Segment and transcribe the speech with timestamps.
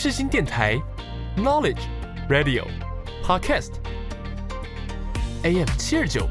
[0.00, 0.80] 世新电台
[1.36, 1.80] ，Knowledge
[2.30, 2.62] Radio
[3.24, 3.66] Podcast，AM
[5.76, 6.24] 七二九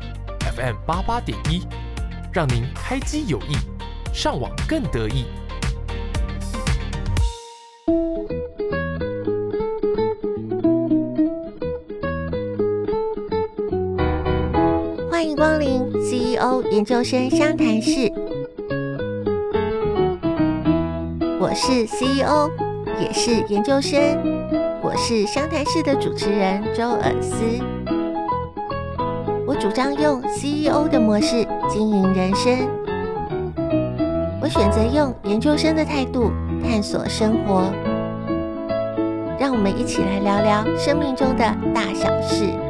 [0.55, 1.67] ，FM 八八点一，
[2.31, 3.57] 让您开机有益，
[4.13, 5.25] 上网更得意。
[15.11, 18.09] 欢迎光临 CEO 研究生商谈室，
[21.41, 22.49] 我是 CEO，
[22.99, 23.99] 也是研究生，
[24.81, 27.35] 我是湘潭市的主持人周尔思。
[29.45, 32.67] 我主张用 CEO 的模式经营人生，
[34.41, 36.31] 我选择用研究生的态度
[36.63, 37.71] 探索生活。
[39.39, 42.66] 让我们一起来聊聊生命中的大小事。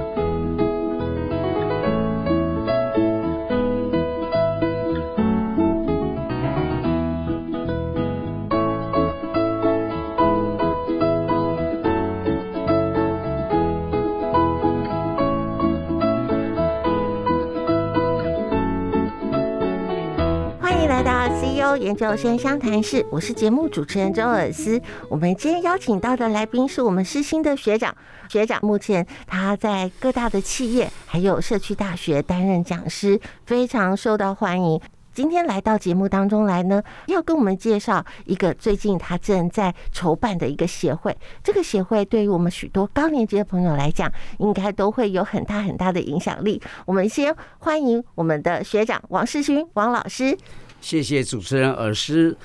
[21.88, 24.82] 研究生相谈室，我是节目主持人周尔思。
[25.08, 27.96] 我们今天邀请到的来宾是我们师新的学长，
[28.28, 34.82] 学长目前他在各大的企业还有社区大学担任讲师，非常受到欢迎。
[35.14, 41.18] 今天来到节目当中来呢，要跟我们介绍一个最近他正在筹办的一个协会。
[41.42, 46.62] 这个协会对于我们许多高年级的朋友来讲，应该都会有很大很大的影响力。
[46.86, 50.38] 我们先欢迎我们的学长王世勋王老师。
[50.80, 52.38] 谢谢主持人尔思，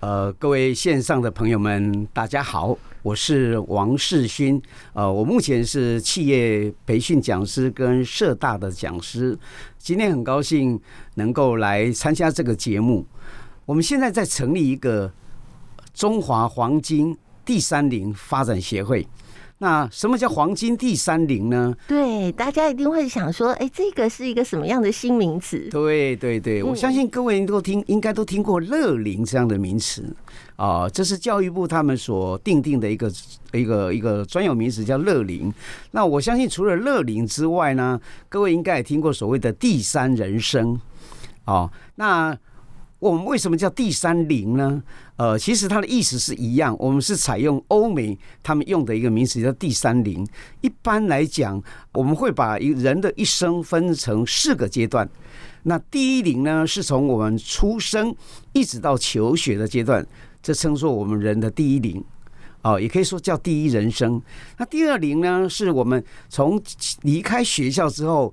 [0.00, 4.60] 呃，各位线上的朋友们，大家好，我是王世勋，
[4.92, 9.38] 呃，我目前是企业培训讲师跟社大的讲师，
[9.78, 10.78] 今天很高兴
[11.14, 13.06] 能够来参加这个节目。
[13.64, 15.10] 我们现在在成立一个
[15.94, 19.06] 中华黄金第三零发展协会。
[19.60, 21.74] 那什么叫黄金第三龄呢？
[21.88, 25.68] 对，大家一定会想说，哎，这个是一个什么样的新名词？
[25.70, 30.14] 对对对，我相信各位都听，应该都听过乐龄这样的名词
[30.54, 33.12] 啊，这是教育部他们所定定的一个
[33.52, 35.52] 一个一个专有名词，叫乐龄。
[35.90, 40.80] 那我相信除了乐龄之外呢，各位应该也听过所谓的第三人生
[41.44, 41.68] 啊。
[41.96, 42.36] 那
[43.00, 44.82] 我们为什么叫第三龄呢？
[45.18, 50.24] 呃，其实它的意思是一样，我们是采用欧美他们用的一个名词叫第三龄。
[50.60, 51.60] 一般来讲，
[51.92, 55.10] 我们会把一人的一生分成四个阶段。
[55.64, 58.14] 那第一龄呢，是从我们出生
[58.52, 60.06] 一直到求学的阶段，
[60.40, 62.00] 这称作我们人的第一龄，
[62.62, 64.22] 哦，也可以说叫第一人生。
[64.56, 66.62] 那第二龄呢，是我们从
[67.02, 68.32] 离开学校之后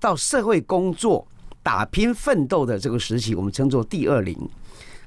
[0.00, 1.28] 到社会工作
[1.62, 4.34] 打拼奋斗的这个时期，我们称作第二龄。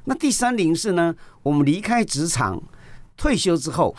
[0.09, 1.13] 那第三龄是呢，
[1.43, 2.61] 我们离开职场、
[3.17, 3.93] 退休之后，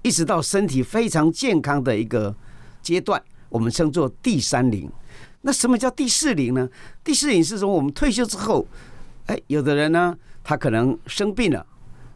[0.00, 2.34] 一直到身体非常健康的一个
[2.80, 4.90] 阶段，我们称作第三龄。
[5.42, 6.66] 那什么叫第四龄呢？
[7.04, 8.66] 第四龄是从我们退休之后，
[9.26, 11.66] 哎，有的人呢，他可能生病了，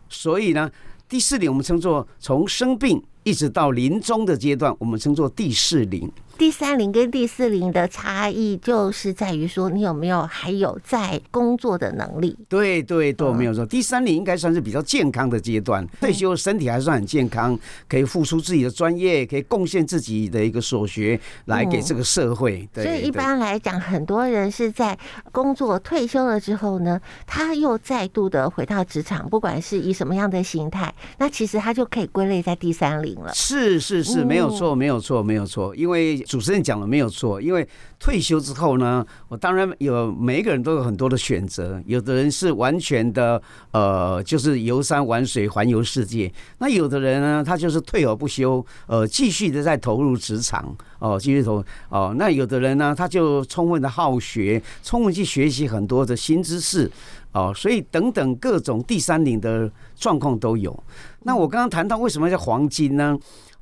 [0.08, 0.70] 所以呢，
[1.06, 6.10] 第四龄我们称作从生病一直到临终的阶段，我们称作第四龄。
[6.38, 12.36] 第三零跟第四零的差异，就是在于说你有没有还有在工作的能力。
[12.47, 13.64] 对对对，没有错。
[13.64, 17.58] 第三零应该算是比较健康的阶段，退休身体还算很健康，
[17.88, 22.68] 可以付出自己的专业，可以贡献自己的一个所学来给这个社会。
[22.70, 22.84] 对。
[22.84, 24.97] 所以一般来讲，很多人是在
[25.32, 33.32] 工作退休了之后呢，他又再度的回到职场，不管是以什么样的形态，那其实他就可以归类在第三零了。
[33.34, 36.22] 是是是，没有错，没有错，没有错，因为。
[36.26, 37.66] 主持人讲的没有错，因为
[37.98, 41.81] 退休之后呢，我当然有每一个人都有很多的选择。
[41.87, 46.28] 有的人是完全的呃，就是游山玩水、环游世界；
[46.59, 52.15] 那有的人呢，他就是退而不休，呃，继续的在投入职场哦，继续投哦。
[52.19, 56.91] 那有的人呢，他就充分的好学，充分去学习很多的新知识
[57.32, 60.76] 哦，所以等等各种第三领的状况都有。
[61.22, 63.18] 那我刚刚谈到为什么叫黄金呢？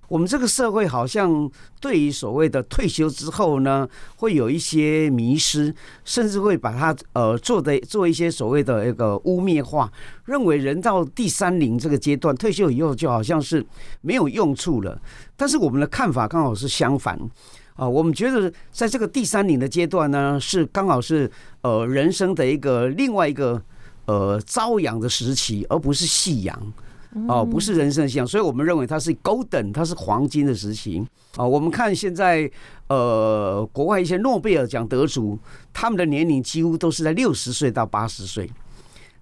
[0.09, 5.75] 我们这个社会好像对于所谓的退休之后呢，会有一些迷失，
[6.05, 9.91] 甚至会把它呃做的做一些所谓的一个污蔑化，
[10.27, 13.65] 认为人到第三龄这个阶段退休以后就好像是
[14.03, 15.01] 没有用处了。
[15.37, 17.19] 但是我们的看法刚好是相反
[17.75, 21.31] 啊，我们觉得在这个第三龄的阶段呢，是刚好是
[21.63, 23.61] 呃人生的一个另外一个
[24.05, 26.73] 呃朝阳的时期，而不是夕阳。
[27.29, 31.01] 哦，不是人生的夕阳，所以我们认为它是 golden，它是黄金的时期。
[31.37, 32.51] 哦，我们看现在，
[32.89, 35.39] 呃，国外一些诺贝尔奖得主，
[35.73, 38.51] 他们的年龄几乎都是在六十岁到八十岁。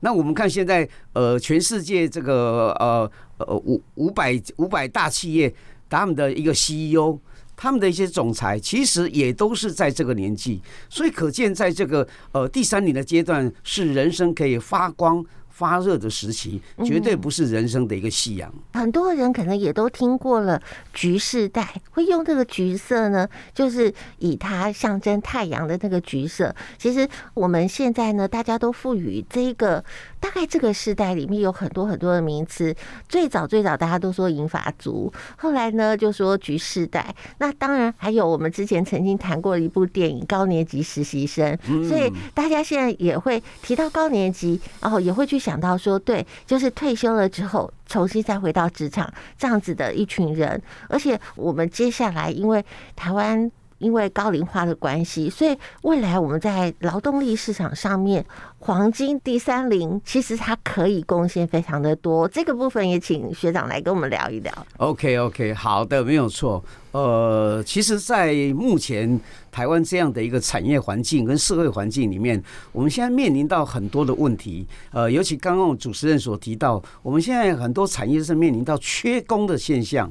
[0.00, 5.54] 那我们看现在，呃，全世界这个呃呃呃五五百五百大企业，
[5.88, 7.18] 他们的一个 CEO，
[7.54, 15.24] 他们的一些总裁，其实也都是在这个年纪，所以可见在这个呃第三年的阶段，是人生可以发光。
[15.62, 18.52] 发热的时期，绝对不是人生的一个夕阳。
[18.72, 20.60] 很多人可能也都听过了
[20.92, 26.52] 橘世代，会用这个橘色呢，就是以它象征太阳的那个橘色。
[26.76, 29.84] 其实我们现在呢，大家都赋予这个
[30.18, 32.74] 大概这个世代里面有很多很多的名词。
[33.08, 37.14] 最早最早大家都说银发族，后来呢就说橘世代。
[37.38, 41.56] 那当然还有我们之前曾经谈过的一部电影《高年级实习生》，
[41.88, 45.51] 所以大家现在也会提到高年级，然后也会去想。
[45.52, 50.58] 想到说，对，就是退休了之后，重新再回到职场这样子的一群人，
[50.88, 52.64] 而且我们接下来，因为
[52.96, 58.24] 台湾因为高龄化的关系，所以未来我们在劳动力市场上面。
[58.64, 62.28] 黄金第三零，其实它可以贡献非常的多。
[62.28, 64.66] 这个部分也请学长来跟我们聊一聊。
[64.76, 66.62] OK OK，好的，没有错。
[66.92, 69.20] 呃，其实，在目前
[69.50, 74.64] 台湾这样的一个产业环境跟社会环境里面，我们现在面临到很多的问题。
[74.92, 80.08] 呃，尤其刚刚主持人所提到，我们现在很多产业是面临到缺工的现象。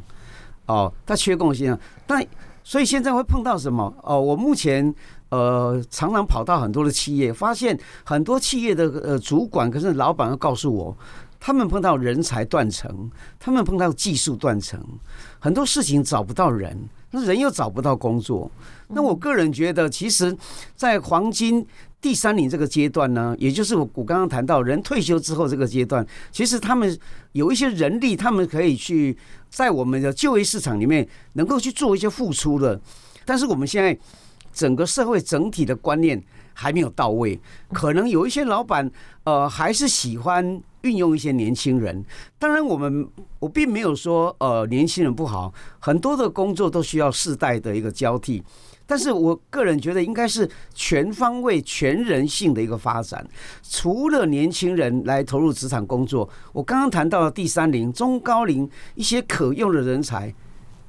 [0.65, 2.21] 哦，它缺工的现象，但
[2.65, 3.95] 所以现在会碰到什么？
[4.03, 4.93] 哦，我目前。
[5.31, 10.97] 呃，常常跑到很多的企业，发现很多企业的呃主管，可是老板要告诉我，
[11.39, 14.77] 他们碰到人才断层，他们碰到技术断层，
[15.39, 16.77] 很多事情找不到人，
[17.11, 18.51] 那人又找不到工作。
[18.89, 20.35] 那我个人觉得，其实，
[20.75, 21.65] 在黄金
[22.01, 26.99] 第三龄这个阶段呢，也就是我我刚刚谈到人退休之后这个阶段，其实他们
[27.31, 29.17] 有一些人力，他们可以去
[29.49, 32.77] 在我们的就业市场里面能够去做一些付出的，
[33.23, 33.97] 但是我们现在。
[34.53, 36.21] 整个社会整体的观念
[36.53, 37.39] 还没有到位，
[37.71, 38.89] 可能有一些老板
[39.23, 42.03] 呃还是喜欢运用一些年轻人。
[42.37, 43.07] 当然，我们
[43.39, 48.43] 我并没有说呃年轻人不好，很多的工作都需要世代的一个交替。
[48.85, 53.25] 但是我个人觉得应该是全方位、全人性的一个发展。
[53.63, 60.33] 除了年轻人来投入职场工作，我刚刚谈到了第三龄、中高龄一些可用的人才，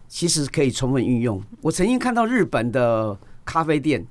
[0.09, 1.41] 其实可以充分运用。
[1.61, 3.17] 我曾经看到日本的。
[3.45, 4.07] 咖啡店，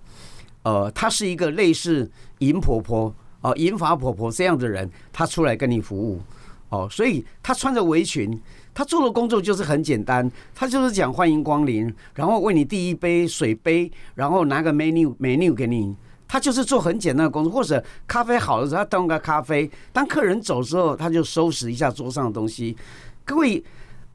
[0.64, 6.22] 呃，他是一个类似银婆婆哦，银发婆婆这样的人，他出来跟你服务
[6.70, 8.40] 哦，所以他穿着围裙，
[8.74, 15.96] 他做的工作就是很简单，他就是讲欢迎光临，然后为你递一杯水杯，然后拿个 menu menu 给你，
[16.28, 22.78] 他就是做很简单的工作，或者咖啡好的时候他端个咖啡，当客人走之后他就收拾一下桌上的东西。
[23.26, 23.64] 各位，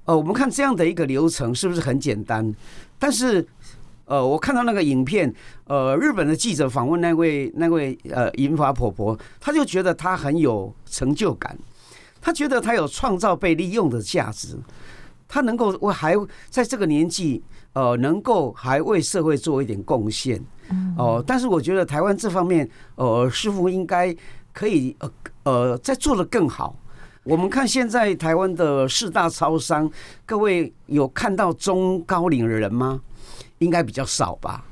[0.04, 2.54] 呃，我们看这样的一个流程是不是很简单？
[2.98, 3.44] 但是。
[4.06, 5.32] 呃，我看到那个影片，
[5.66, 11.56] 呃，日本的记者访问那位那位呃银发婆婆，她就觉得她很有成就感，
[12.20, 14.56] 她觉得她有创造被利用的价值，
[15.26, 16.14] 她能够我还
[16.48, 17.42] 在这个年纪，
[17.72, 20.38] 呃，能够还为社会做一点贡献，
[20.96, 24.14] 哦、呃，但是我觉得台湾这方面，呃，似乎应该
[24.52, 25.12] 可以呃
[25.42, 26.76] 呃再做的更好。
[27.24, 29.90] 我们看现在台湾的四大超商，
[30.24, 33.00] 各位有看到中高龄的人吗？
[33.58, 34.64] 应该比较少吧。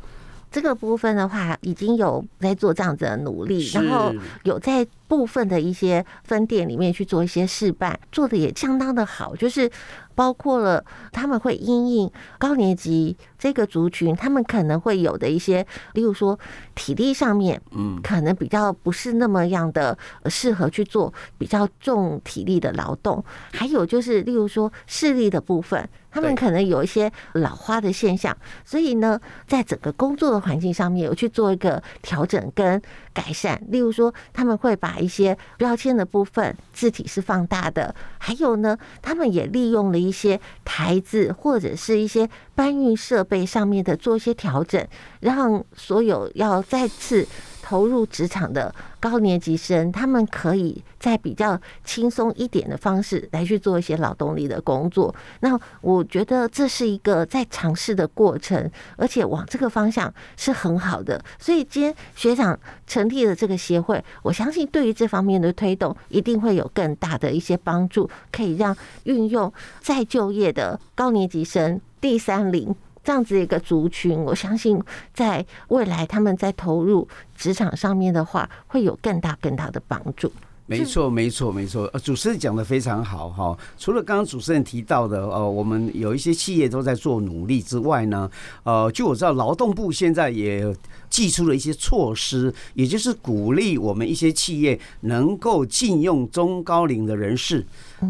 [0.51, 4.15] 这个部分的话，已经有在做这样子的努力，然后
[4.45, 9.71] 有在部分的一些分店里面去做一些示范，做的也相当的好，就是。
[10.17, 16.39] 包括了他们会因应高年级这个族群，他们可能会有的一些，例如说
[16.75, 19.99] 体力上面，嗯，可能比较不是那么样的
[20.31, 23.23] 适合去做比较重体力的劳动，
[23.53, 28.35] 还有就是例如说视力的部分，他们可能有一些老花的现象，
[28.65, 32.81] 所以呢，在整个工作的环境上面有去做一个调整跟
[33.13, 40.05] 改善，例如说他们会把一些标签的部分字体是放大的，还有呢，他们也利用了。
[40.05, 44.87] 一些台子或者是一些搬运设备上面的做一些调整，
[45.21, 47.27] 让所有要再次
[47.63, 55.15] 投入职场的高年级生，他们可以在比较轻松一点的方式来去做一些劳动力的工作。
[55.41, 61.19] 那我觉得这是一个在尝试的过程，而且往这个方向是很好的。
[61.39, 69.51] 所以今天学长成立了这个协会，我相信对于这方面的推动一定会有更大的一些帮助，可以让运用
[69.81, 72.77] 再就业的高年级生第三零。
[73.05, 74.83] 这样子一个族群，我相信
[75.13, 77.07] 在未来他们在投入
[77.37, 80.33] 职场上面的话，会有更大更大的帮助。
[80.67, 81.85] 没错，没错，没错。
[81.93, 83.55] 呃，主持人讲得非常好哈。
[83.77, 88.31] 除了刚刚主持人提到的，呃，我们有一些企业都在做努力之外呢，
[88.63, 90.75] 呃，据我知道，劳动部现在也
[91.11, 97.63] 寄出了一些措施，也就是鼓励我们一些企业能够禁用中高龄的人士。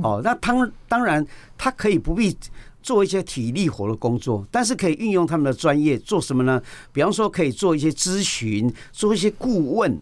[0.05, 1.27] 哦，那当当然，
[1.59, 2.37] 他可以不必
[2.85, 6.63] 做一些体力活的工作，但是可以运用他们的专业做什么呢？
[6.93, 9.99] 比方说，可以做一些咨询，做一些顾问。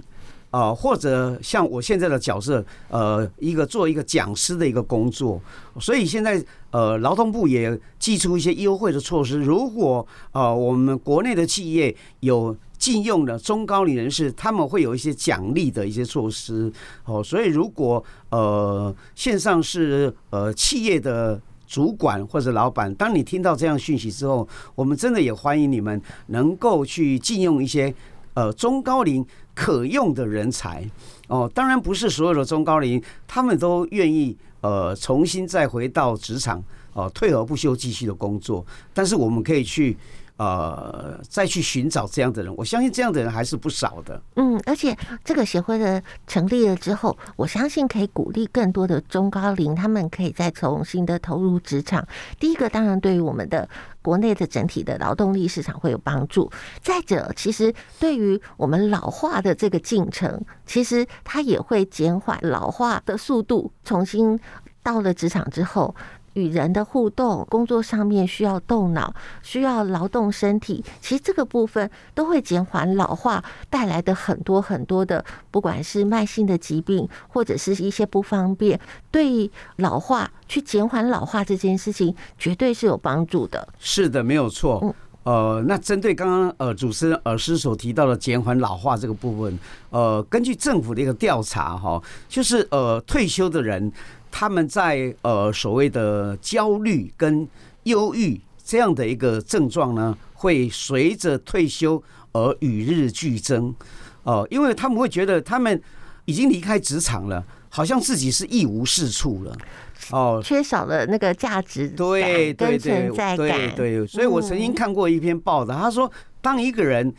[0.50, 5.40] 啊，或者像我现在的角色，呃，一个做一个讲师的一个工作，
[5.80, 9.38] 所以现在呃，劳动部也寄出一些优惠的措施。
[9.40, 16.70] 如果呃，我们国内的企业有禁用的中高龄人士，他们会有一些奖励的一些措施。
[17.06, 21.40] 哦，所以如果呃，线上是呃企业的
[21.72, 27.94] 主管或者老板，当你听到这样讯息之后，我们真的也欢迎你们能够去禁用一些
[28.34, 29.24] 呃中高龄。
[29.54, 30.82] 可用的人才
[31.28, 36.62] 哦，当然不是所有的中高龄，他们都愿意呃重新再回到职场
[36.94, 38.64] 哦，退而不休继续的工作。
[38.94, 39.94] 但是我们可以去
[40.42, 44.20] 呃再去寻找这样的人，我相信这样的人还是不少的。
[44.36, 52.06] 嗯，而且这个协会的成立了之后，我相信可以鼓励更多的中高龄，他们可以再重新的投入职场。
[52.40, 53.68] 第一个，当然对于我们的。
[54.02, 56.50] 国内的整体的劳动力市场会有帮助。
[56.82, 63.70] 再者，其实对于我们老化的这个进程，其实它也会减缓老化的速度。
[63.84, 64.36] 重新
[64.82, 65.94] 到了职场之后。
[66.34, 83.68] 与人的互动，工作上面需要动脑，需要劳动身体，其实这个部分都会减缓老化带来的很多很多的，不管是慢性的疾病或者是一些不方便，对老化去减缓老化这件事情，绝对是有帮助的。
[83.78, 84.78] 是的，没有错。
[84.82, 89.58] 嗯，呃，那针对刚刚呃主持人尔师所提到的减缓老化这个部分，
[89.90, 93.92] 呃，根据政府的一个调查哈，就是呃退休的人。
[94.32, 97.46] 他们在呃所谓的焦虑跟
[97.84, 103.72] 忧郁这样的一个症状呢，会随着退休而与日俱增。
[104.24, 105.80] 哦，因为他们会觉得他们
[106.24, 109.56] 已经离开职场了，好像自己是一无是处了。
[110.10, 113.74] 哦，缺少了那个价值对对对存在感。
[113.76, 116.10] 对对，所以我曾经看过一篇报道，他说，
[116.40, 117.14] 当一个人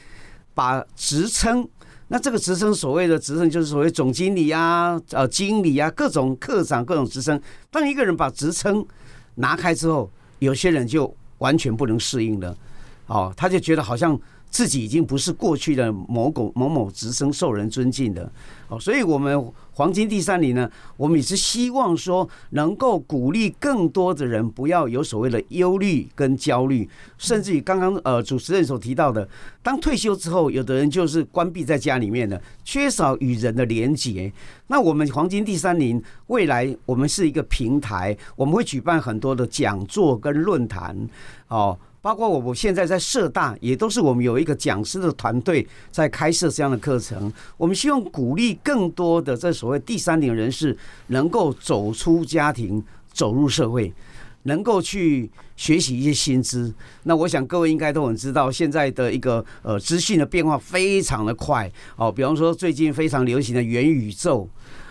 [0.53, 1.67] 把职称。
[2.13, 7.41] 那这个职称，所谓的职称就是所谓总经理啊、呃经理啊、各种科长、各种职称。
[7.71, 8.85] 当一个人把职称
[9.33, 12.55] 拿开之后，有些人就完全不能适应了，
[13.07, 14.15] 哦，他就觉得好像。
[14.53, 18.31] 自己已经不是过去的某某某某职称受人尊敬的
[18.67, 29.27] 哦，所以我们黄金第三龄呢，我们也是希望说能够鼓励更多的人不要有所谓的忧虑跟焦虑，甚至于刚刚呃主持人所提到的，
[29.63, 34.31] 当退休之后，有的人就是关闭在家里面的，缺少与人的连结。
[34.67, 40.95] 那我们黄金第三龄未来我们是一个平台，我们会举办很多的讲座跟论坛
[41.47, 41.75] 哦。
[42.03, 47.31] 包括我，我现在在社大，也都是我们有一个讲师的团队在开设这样的课程。
[47.55, 52.83] 我们希望鼓励更多的这所谓第三点人士能够走出家庭，
[53.13, 53.93] 走入社会，
[54.43, 56.73] 能够去学习一些新知。
[57.03, 62.11] 那我想各位应该都很知道，现在的一个呃资讯的变化非常的快哦。
[62.11, 64.45] 比方说最近非常流行的元宇宙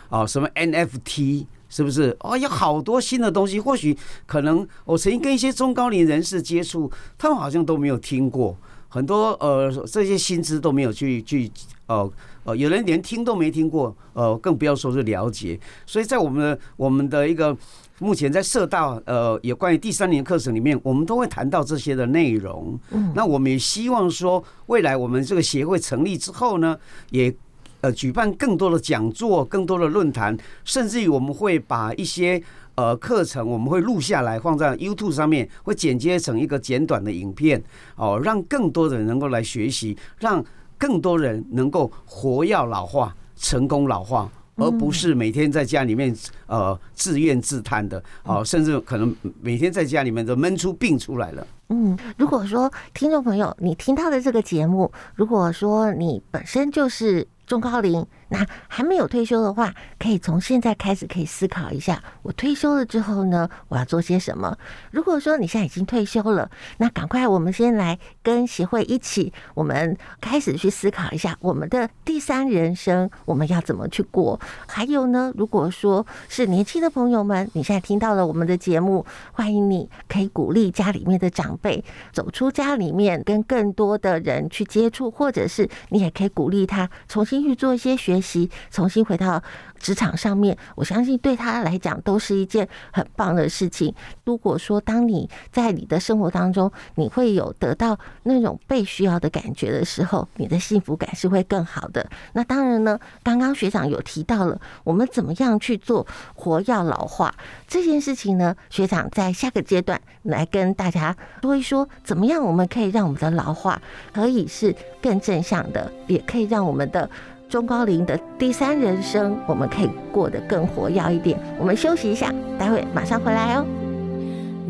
[0.08, 1.44] 啊，什么 NFT。
[1.72, 2.36] 是不是哦？
[2.36, 8.54] 有好多新的东西，或许可能我曾经跟一些中高龄人士接触，他们好像都没有听过
[8.90, 11.50] 很多呃这些新知都没有去去
[11.86, 12.12] 呃
[12.44, 15.58] 呃，有人连听都没听过，呃，更不要说是了解。
[15.86, 17.56] 所以在我们的我们的一个
[18.00, 22.78] 目前在社大呃有关于第三年课程里面，我们都会谈到这些的内容。
[22.90, 27.34] 嗯，那我们也希望说，未来我们这个协会成立之后呢，也。
[27.82, 32.40] 呃，举办更多的讲座，更多的论坛，甚至于我们会把一些
[32.76, 37.60] 呃课程，我们会录下来放在 YouTube 上面，会剪接成一个简短的影片，
[37.96, 40.42] 哦，让更多的人能够来学习，让
[40.78, 46.14] 更多人能够活要老化，成功老化，而不是每天在家里面
[46.46, 51.44] 呃自怨自叹的，哦，甚至可能每天在家里面都闷出病出来了。
[51.70, 57.26] 嗯，如果说听众朋友你听到的这个节目，如果说你本身就是。
[57.52, 58.06] 中高龄。
[58.30, 64.56] 那还没有退休的话，可以从现在开始可以思考一下，我退休了之后呢，我要做些什么？
[64.90, 74.40] 如果说你现在已经退休了，那赶快我们先来跟协会一起，我们开始去思考一下我们的第三人生，我们要怎么去过？
[74.66, 87.41] 还有呢，如果说是年轻的朋友们，你现在听到了我们的节目，欢迎你可以鼓励家里面的长辈走出家里面，跟更多的人去接触，或者是你也可以鼓励他重新。
[87.42, 89.42] 去做一些学习，重新回到
[89.78, 93.92] 职场上面，我相信对他来讲都是一件很棒的事情。
[94.24, 102.08] 如果说当你在你的生活当中，你会有得到那种被需要的感觉的时候，你的幸福感是会更好的。
[102.32, 107.34] 那当然呢，刚刚学长有提到了，我们怎么样去做活要老化
[107.66, 108.54] 这件事情呢？
[108.70, 113.80] 学长在下个阶段来跟大家说一说，怎么样我们可以让我们的老化
[114.12, 117.10] 可以是更正向的，也可以让我们的。
[117.52, 121.38] 中高龄的第三人生，我们可以过得更活跃一点。
[121.58, 123.66] 我们休息一下，待会马上回来哦。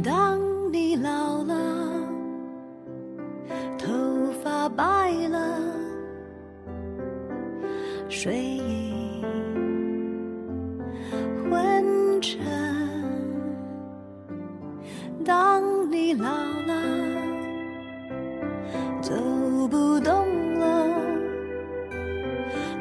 [0.02, 0.36] 当
[0.72, 1.54] 你老了，
[3.78, 3.86] 头
[4.42, 5.60] 发白了，
[8.08, 9.22] 睡意
[11.48, 12.40] 昏沉。
[15.24, 16.28] 当你老
[16.66, 16.82] 了，
[19.00, 19.14] 走
[19.70, 21.11] 不动了。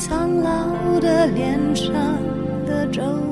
[0.00, 1.94] 苍老的脸上
[2.64, 3.29] 的皱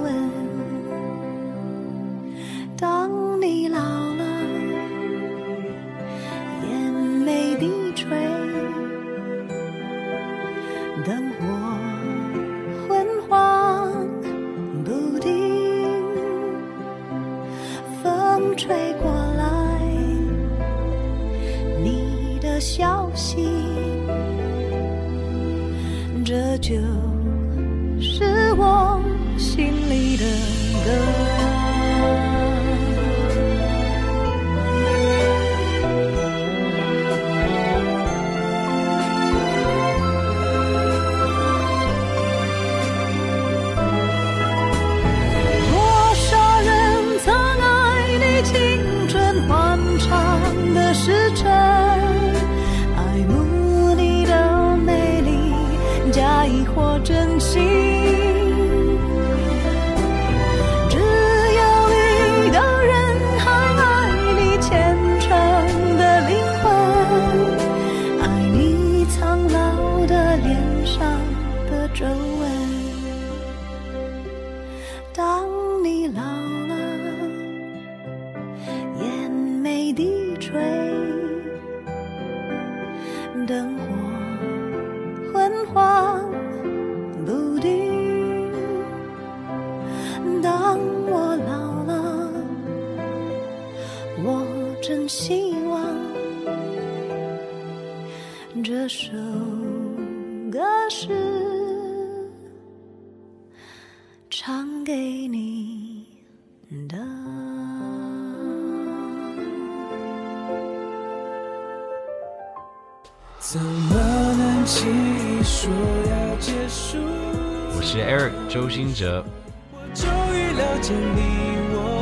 [117.74, 119.24] 我是 Eric 周兴哲。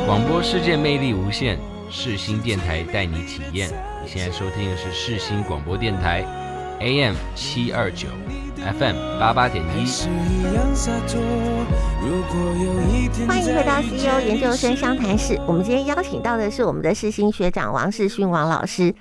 [0.05, 1.57] 广播世界魅力无限，
[1.89, 3.69] 世新电台带你体验。
[4.03, 6.25] 你现在收听的是世新广播电台
[6.79, 8.07] ，AM 七二九
[8.57, 9.85] ，FM 八八点一。
[13.27, 15.39] 欢迎回到 CEO 研究生相谈室。
[15.47, 18.93] 我们今天邀请到的是我们的世新学长王世勋王老师。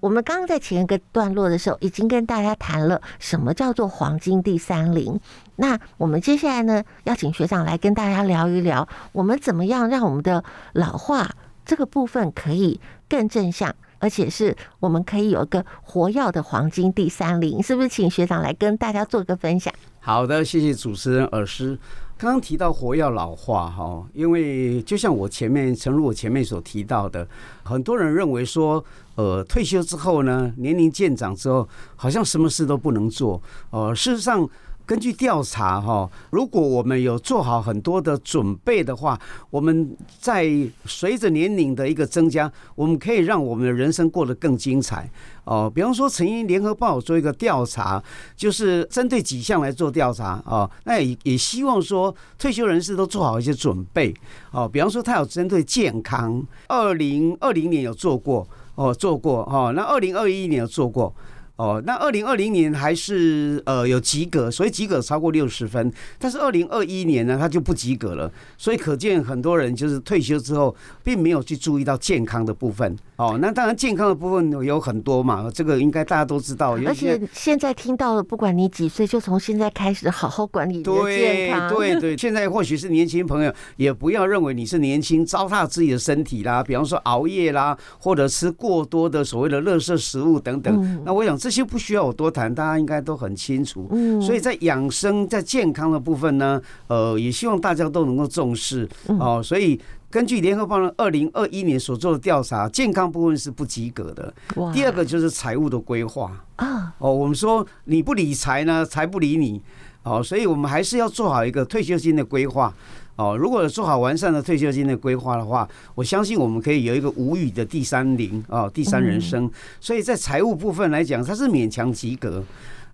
[0.00, 5.18] 我们刚刚在前一个段落的时候，已经跟大家谈了什么叫做黄金第三龄。
[5.56, 11.28] 那我们接下来呢，要请学长来跟大家聊一聊，我们怎么样让我们的老化
[11.64, 17.88] 这个部分可以更正向，而且是我们可以有一个活药的黄金第三龄，是不是？
[17.88, 19.72] 请学长来跟大家做个分享。
[20.00, 21.78] 好的，谢谢主持人耳师。
[22.16, 27.26] 刚刚提到活药老化哈，因为就像我前面，诚如我前面所提到的，
[27.62, 28.84] 很多人认为说，
[29.14, 33.40] 呃，退休之后呢，年龄渐长之后，好像什么事都不能做。
[33.70, 34.48] 呃，事实上。
[34.88, 39.20] 根据调查，哈，如果我们有做好很多的准备的话，
[39.50, 40.50] 我们在
[40.86, 45.06] 随着年龄的一个增加，我们可以让我们的人生过得更精彩。
[45.44, 48.02] 哦，比方说，曾经联合报做一个调查，
[48.34, 54.14] 就是针对几项来做调查哦，那也也希望说退休人士都做好一些准备。
[54.52, 61.14] 哦，比方说，他有针对健康，二零二零年有做过，哦，做过，哈，那二零二一年有做过。
[61.58, 65.92] 哦，那二零二零年还是呃有及格，所以及格超过六十分。
[66.16, 68.30] 但是二零二一年呢，他就不及格了。
[68.56, 72.96] 所以可见很多人就是退休之后，并没有去注意到健康的部分。
[73.16, 76.76] 哦，那当然健康的部分有很多嘛，这个应该大家都知道。
[76.86, 81.74] 而且现在听到了，不管你几岁，就从现在开始好好管理你的健康。
[81.74, 86.62] 对对对， 现在或许是年轻朋友，也不要认为你是年轻，糟蹋自己的身体啦。
[86.62, 91.02] 比方说熬夜啦，或者吃过多的所谓的垃圾食物等等。
[91.04, 93.88] 那我想这些不需要我多谈，大家应该都很清楚。
[93.90, 99.42] 嗯，所以在养生、在健康的部分呢，呃，也希望大家都能够重视哦。
[99.42, 99.80] 所以。
[100.10, 104.32] 根据联合报二零二一年所做的调查，健康部分是不及格的。
[104.72, 106.94] 第二个就是财务的规划啊。
[106.96, 109.60] 哦，我们说你不理财呢，财不理你。
[110.04, 112.72] 哦，所以我们还是要做好一个退休金的规划。
[113.18, 119.50] 哦，如果做好完善的退休金的规划的话，我相信我们可以有一个无语的第三龄哦，第三人生。
[119.80, 122.42] 所以在财务部分来讲，它是勉强及格。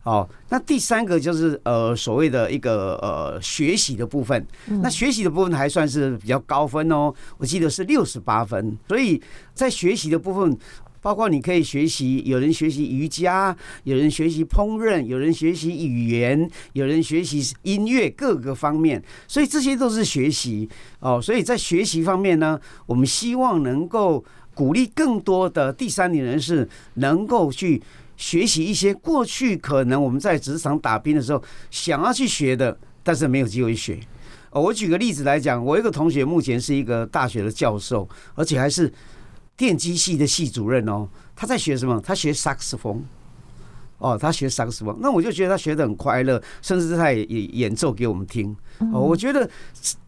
[0.03, 4.47] 哦，那第三个就是呃所谓的一个呃学习的部分，
[4.83, 8.77] 那学习的部分还算是比较高分哦，我记得是六十八分。
[8.89, 9.21] 所以
[9.55, 10.59] 在学习的部分，
[11.05, 20.67] 包括你可以学习，有人学习瑜伽，有人学习烹饪，有人学习语言，有人学习音乐，各个方面，所以这些都是学习
[21.01, 21.21] 哦。
[21.21, 27.83] 所以在学习方面呢，我们希望能够鼓励更多的第三年人士能够去。
[28.17, 33.99] 学习一些过去可能我们在职场打拼的时候想要去学的，但是没有机会学。
[34.53, 38.89] 我举个例子来讲，我一个同学目前是一个大学的教授，而且还是
[39.57, 41.09] 电机系的系主任哦。
[41.37, 42.01] 他在学什么？
[42.01, 43.05] 他学萨克斯风。
[43.99, 48.55] 哦，他学萨克斯风，那我就觉得他学的很快乐，甚至他也演奏给我们听。
[48.93, 49.49] 哦，我觉得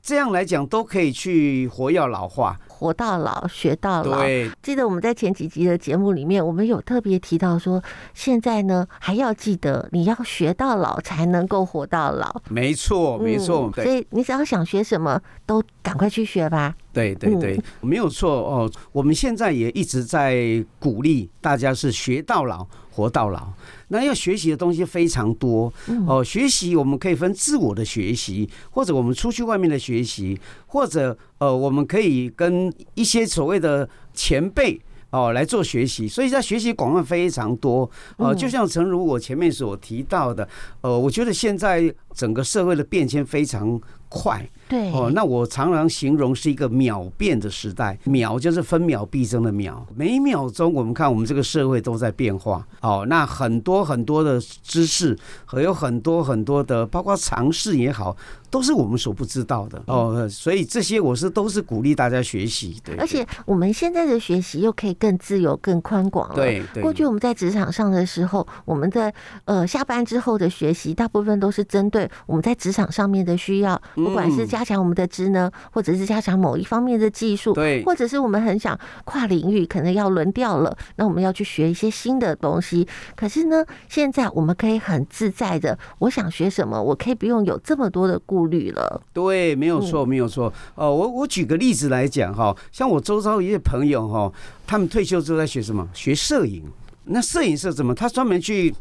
[0.03, 2.59] 这样来讲都可以去活要老化。
[2.69, 4.19] 活到老，学到老。
[4.19, 7.83] 对，记得我们在前几集的节目里面，我们有特别提到说，
[8.13, 12.43] 现在呢还要记得，你要学到老才能够活到老。
[12.51, 13.73] 没错，没错。
[13.73, 16.75] 所以你只要想学什么，都赶快去学吧。
[16.97, 18.73] 对对对，没有错哦。
[18.91, 23.53] 我们现在也一直在鼓励大家是学到老，活到老。
[23.89, 25.71] 那要学习的东西非常多
[26.07, 26.25] 哦。
[26.25, 34.81] 学习我们可以分自我的学习，或者我们出去外面的学习，或者呃，我们可以跟一些所谓的前辈
[35.11, 36.09] 哦来做学习。
[36.09, 37.89] 所以在学习广泛非常多。
[38.17, 40.49] 呃，就像诚如我前面所提到的，
[40.81, 43.79] 呃，我觉得现在整个社会的变迁非常
[44.09, 44.49] 快。
[44.69, 52.67] 对哦，那我常常形容是一个秒变的时代，秒就是分秒必争的秒，每一秒钟我们看我们这个社会都在变化。
[52.81, 58.17] 哦，那很多很多的知识和有很多很多的，包括尝试也好，
[58.51, 59.81] 都是我们所不知道的。
[59.87, 62.81] 哦，所以这些我是都是鼓励大家学习。
[62.85, 66.35] 对，而且我们现在的学习又可以更自由、更宽广了。
[66.35, 66.83] 对，对。
[66.83, 74.45] 过去我们在职场上的时候，我们在呃下班之后的学习，大部分都是针对我们在职场上面的需要，不管是。
[74.57, 82.89] 加强我们的职能，或者是加强某一方面的技术，对，或者是我们很想跨领域，可能要轮调了，那我们要去学一些新的东西。
[83.15, 88.99] 可是呢，现在我们可以很自在的，我想学什么，我可以不用有这么多的顾虑了。
[89.13, 90.51] 对，没有错，没有错。
[90.75, 94.33] 哦，我我举个例子来讲哈，像我周遭一些朋友哈，
[94.67, 95.87] 他们退休之后在学什么？
[95.93, 96.65] 学摄影。
[97.05, 97.95] 那摄影是怎么？
[97.95, 98.75] 他专门去。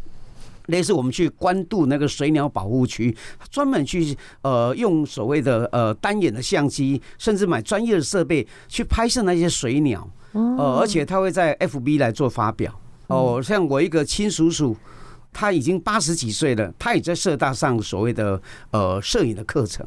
[0.68, 3.16] 类似我们去关渡那个水鸟保护区，
[3.50, 12.74] 专门去呃用所谓的呃单眼的相机，甚至买专业的设备去拍摄那些水鸟，呃，而且他会在 FB 来做发表。
[13.08, 14.76] 哦，像我一个亲叔叔，
[15.32, 19.86] 他已经八十几岁了，他也在社大上所谓的呃摄影的课程。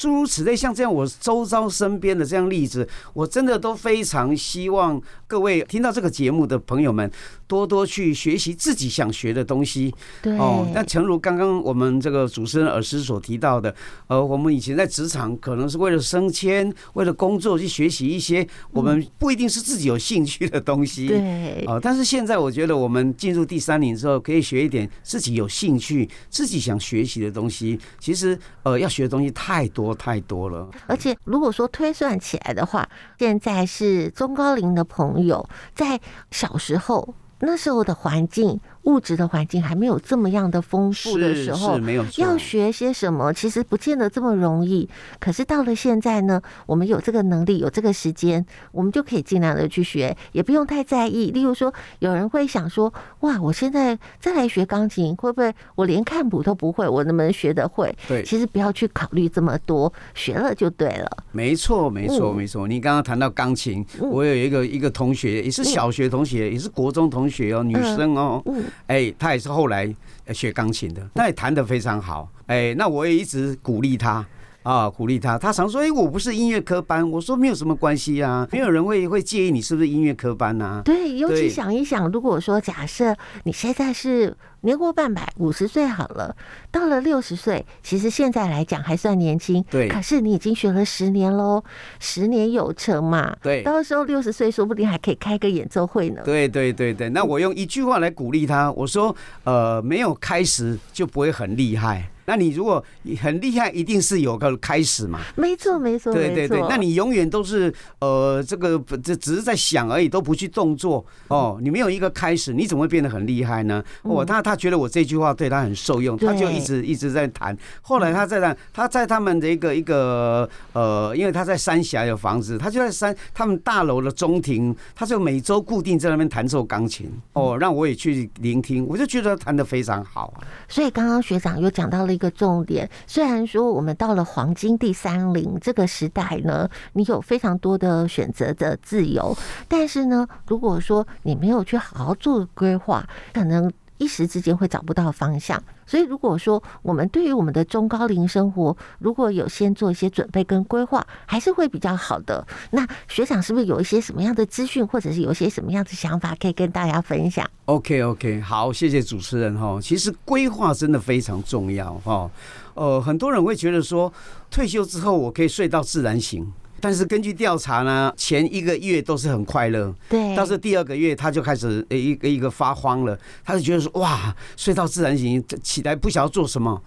[0.00, 7.10] 诸如此类，像这样我周遭身边的这样例子，我真的都非常希望各位听到这个节目的朋友们，
[7.46, 9.94] 多多去学习自己想学的东西。
[10.22, 13.74] 对哦，那诚如刚刚我们这个主持人尔师所提到的，
[14.06, 21.08] 呃，我们以前在职场可能是为了升迁、为了工作去学习一些我们不一定是自己有兴趣的东西。
[21.12, 27.78] 对，哦，但是现在我觉得我们进入第三年之后，可以学一点自己有兴趣、自己想学习的东西。
[27.98, 29.89] 其实，呃，要学的东西太多。
[29.94, 36.00] 太多了，而且如果说推算起来的话，现在是中高龄的朋友在
[36.30, 38.60] 小时候那时候的环境。
[38.84, 44.88] 物质的环境还没有这么样的丰富的时候，没有要学些什么，其实不见得这么容易。
[45.18, 51.30] 可是到了现在呢，我们有这个能力，有这个时间，我们就可以尽量的去学，也不用太在意。
[51.30, 56.88] 例如说，有人会想说：“哇，我现在再来学钢琴，会不会我连看谱都不会？
[56.88, 61.10] 我能不能学得会？”对，其实不要去考虑这么多，学了就对了。
[61.32, 62.66] 没错，没错，没错。
[62.66, 68.42] 你刚刚谈到钢琴，我有一个一个同学，也是小学同学，也是国中同学哦，女生哦。
[68.86, 69.94] 哎，他也是后来
[70.32, 72.30] 学钢琴的，但也弹得非常好。
[72.46, 74.26] 哎，那我也一直鼓励他。
[74.62, 80.82] 啊，鼓励他，他常说：“哎，我不是音乐科班。”我说：“没有什么关系啊，没有人会会介意你是不是音乐科班呐。
[80.84, 86.36] ”对，尤其想一想，如果说假设你现在是年过半百，五十岁好了，
[86.70, 89.64] 到了六十岁，其实现在来讲还算年轻。
[89.70, 91.64] 对，可是你已经学了十年喽，
[91.98, 93.34] 十年有成嘛。
[93.42, 96.20] 对，到时候六十岁，说不定还可以开个演奏会呢。
[96.22, 102.82] 对对对对，那我用一句话来鼓励他，我说：“呃，没有开始就不会很厉害。”那你如果
[103.20, 105.20] 很厉害，一定是有个开始嘛？
[105.36, 106.60] 没错，没错，对对对。
[106.68, 111.58] 那你永远都是呃，这个这只是在想而已，都不去动作哦。
[111.60, 113.82] 你没有一个开始，你怎么会变得很厉害呢？
[114.02, 117.56] 哦，他他觉得我这句话对他很受用，他就一直一直在弹。
[117.82, 127.10] 后来他在那，他在他们的一个一个呃，因为他在三峡有房子，他就在三他们大楼的中庭，他就每周固定在那边弹奏钢琴。
[127.32, 130.46] 哦，让我也去聆听，我就觉得弹得非常好啊。
[130.68, 132.30] 所以刚刚学长又讲到了一个。
[132.30, 139.36] 重点，虽然说我们到了黄金第三零这个时代呢，你有非常多的选择的自由，
[139.68, 145.62] 但是呢，如果说你没有去好好做规划，可能一时之间会找不到方向。
[145.86, 152.46] 所以，如果说我们对于我们的中高龄生活，如果有先做一些准备跟规划，还是会比较好的。
[152.70, 159.78] 那学长是不是有一些什么样的资讯，或者是有一些什么样的想法可以跟大家分享？OK OK，好，谢谢主持人哈。
[159.82, 162.30] 其实规划真的非常重要哈。
[162.74, 164.10] 呃，很多人会觉得说，
[164.50, 166.50] 退休之后我可以睡到自然醒。
[166.80, 176.82] 但是根据调查呢，前一个月都是很快乐，对，但是第二个月他就开始一个一个发慌了，他就觉得说哇，睡到自然醒，起来不晓得做什么，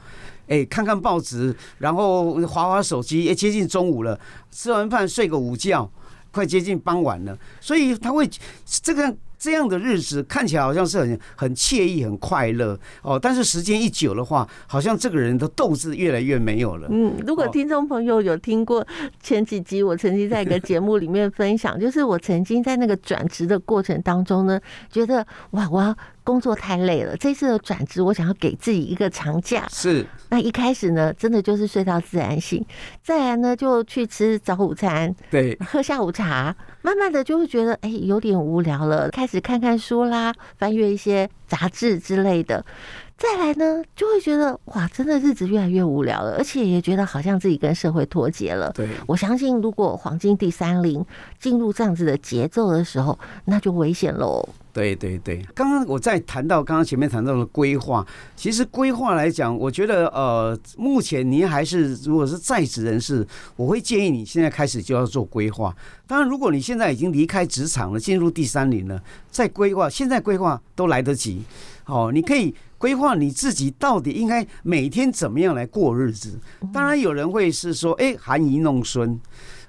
[0.48, 4.20] 哎，看看报纸，然后划划手机，也接近中午了，
[4.52, 5.90] 吃完饭睡个午觉，
[6.32, 8.30] 快接近傍晚了，所以他会
[8.66, 9.16] 这个。
[9.44, 16.88] 这样的日子看起来好像是很很惬意、很快乐哦，但是时间一久的话，好像这个人的斗志越来越没有了。
[16.90, 18.88] 嗯，如果听众朋友有听过
[19.22, 24.58] 前几集，我曾经在一个节目里面分享，就是我曾经在那个转职的过程当中呢，
[24.90, 25.94] 觉得哇，我要。
[26.24, 29.68] 工作太累了，这次的转职，我想要给自己一个长假。
[29.70, 32.66] 是，那一开始呢，真的就是睡到自然醒，
[33.04, 42.66] 再来呢就去吃早午餐，对，喝下午茶，慢慢的就会觉得哎有点无聊了，开始看看书啦，翻阅一些杂志之类的。
[43.18, 48.72] 再来呢，就会觉得哇，真的日子越来越无聊了，而且也觉得好像自己跟社会脱节了。
[48.72, 51.06] 对，我相信如果黄金第三零
[51.40, 54.48] 进入这样子的节奏的时候，那就危险喽。
[54.74, 65.74] 对对对，刚刚我在谈到刚刚前面谈到的规划，其实规划来讲，我觉得呃，目前您还是如果是在职人士，我会建议你现在开始就要做规划。
[66.08, 71.44] 当然，如果你现在已经离开职场了，进入第三年了，再规划，现在规划都来得及。
[71.86, 76.38] 哦，你可以规划你自己到底应该每天怎么样来过日子。
[76.74, 79.18] 当然，有人会是说，哎，含饴弄孙。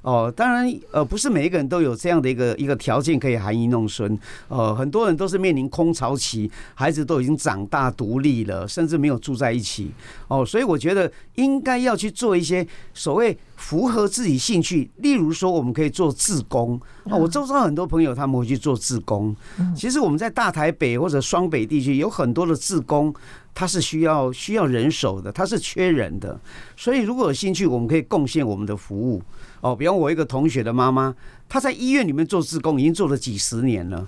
[0.04, 4.16] 哦，当然，呃，不是每一个人都有这样的一个一个条件可以含饴弄孙。
[4.48, 9.90] 呃，很多人都是面临空巢期，孩子都已经长大独立了，甚至没有住在一起。
[10.28, 16.78] 哦，所以我觉得应该要去做一些所谓符合自己兴趣，例如说，我们可以做自工。
[17.04, 19.34] 哦，我周遭很多朋友他们会去做自工。
[19.74, 23.14] 其实我们在大台北或者双北地区有很多的自工，
[23.54, 26.38] 他是需要需要人手的，他是缺人的。
[26.76, 29.22] 所以如果有兴趣，我们可以贡献我们的服务。
[29.64, 31.14] 哦，比方我一个同学的妈妈，
[31.48, 34.06] 她在医院里面做志工，已经做了几十年了。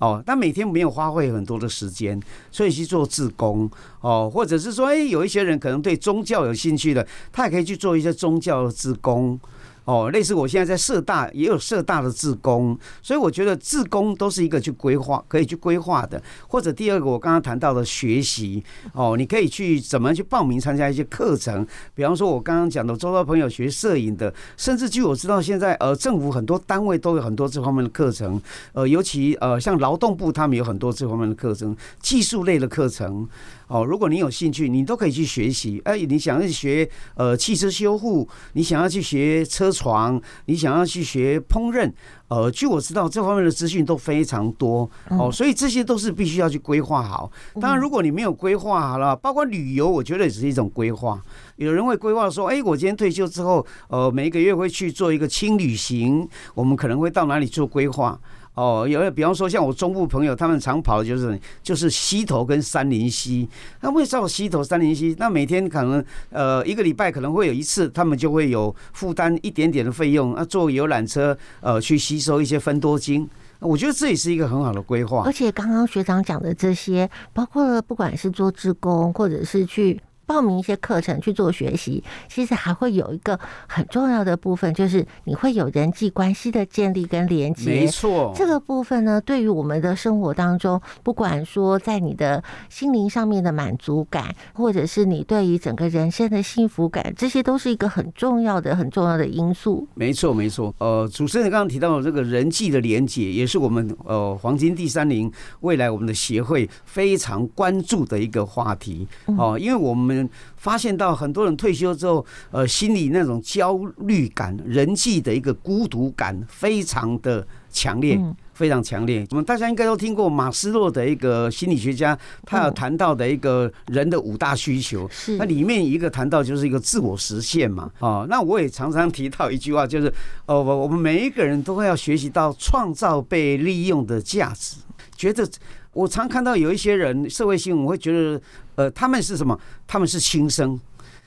[0.00, 3.70] 哦，但每天没有花费很多的时间，所以去做志工。
[4.00, 9.38] 哦，或者是说，哎，有一些人可能对宗教有兴趣的，他也可以去做一些宗教的志工。
[9.86, 16.20] 哦，类似我现在在社大也有社大的志工，所以我觉得志工都是一个去规划可以去规划的。
[16.48, 33.28] 或者第二个，我刚刚谈到的学习，哦，你可以去怎么去报名参加一些课程，比方说我刚刚讲的周遭朋友学摄影的，甚至据我知道现在呃政府很多单位都有很多这方面的课程，呃，尤其呃像劳动部他们有很多这方面的课程，技术类的课程。
[33.68, 35.80] 哦，如果你有兴趣，你都可以去学习。
[35.84, 41.92] 哎，你想要去学呃汽车修护，你想要去学车床，你想要去学烹饪，
[42.28, 44.88] 呃，据我知道这方面的资讯都非常多。
[45.10, 47.30] 哦，所以这些都是必须要去规划好。
[47.60, 51.20] 当然，如果你没有规划好了，包括旅游，我觉得也是一种规划。
[51.56, 58.18] 有人会规划说，哎，我今天退休之后，呃，每一个月会去做一个轻旅行，我们可能会到哪里做规划。
[58.56, 63.46] 哦，有比方说像我中部朋友，他们常跑的就是就是溪头跟三林溪。
[63.82, 65.14] 那为什么溪头、三林溪？
[65.18, 73.28] 那每天可能呃一个礼拜可能会有一次，他们就会有负担一点点的费用啊，坐游览车呃去吸收一些分多金。
[73.58, 75.22] 我觉得这也是一个很好的规划。
[75.26, 80.00] 而且刚刚学长讲的这些，包括了不管是做志工，或者是去。
[80.26, 87.70] 报名一些课程去做学习，其实还会有一个很重要的部分，就是你会有人际关系的建立跟连接。
[87.70, 99.86] 没错，这个部分呢，对于我们的生活当中，不管说在你的心灵上面的满足感，或者是你对于整个人生的幸福感，这些都是一个很重要的、很重要的因素。
[99.94, 100.74] 没错，没错。
[100.78, 110.15] 呃，主持人刚刚提到的这个人际的连接，也是我们呃黄金第三零未来我们的协会非常关注的一个话题哦、呃，因为我们。
[110.56, 118.18] 发现到很多人退休之后，呃，心里那种焦虑感、人际的一个孤独感非常的强烈，
[118.52, 119.26] 非常强烈。
[119.30, 127.90] 我们大家应该都听过马斯洛的一个心理学家，他有谈到的一个人的五大需求，那里面一个谈到就是一个自我实现嘛。
[127.98, 130.12] 哦，那我也常常提到一句话，就是
[130.46, 134.76] 哦，我我们每一个人都会要学习到创造被利用的价值。
[135.16, 135.48] 觉得
[135.92, 138.40] 我常看到有一些人社会新闻，我会觉得。
[138.76, 139.58] 呃，他们是什么？
[139.86, 140.78] 他们是轻生，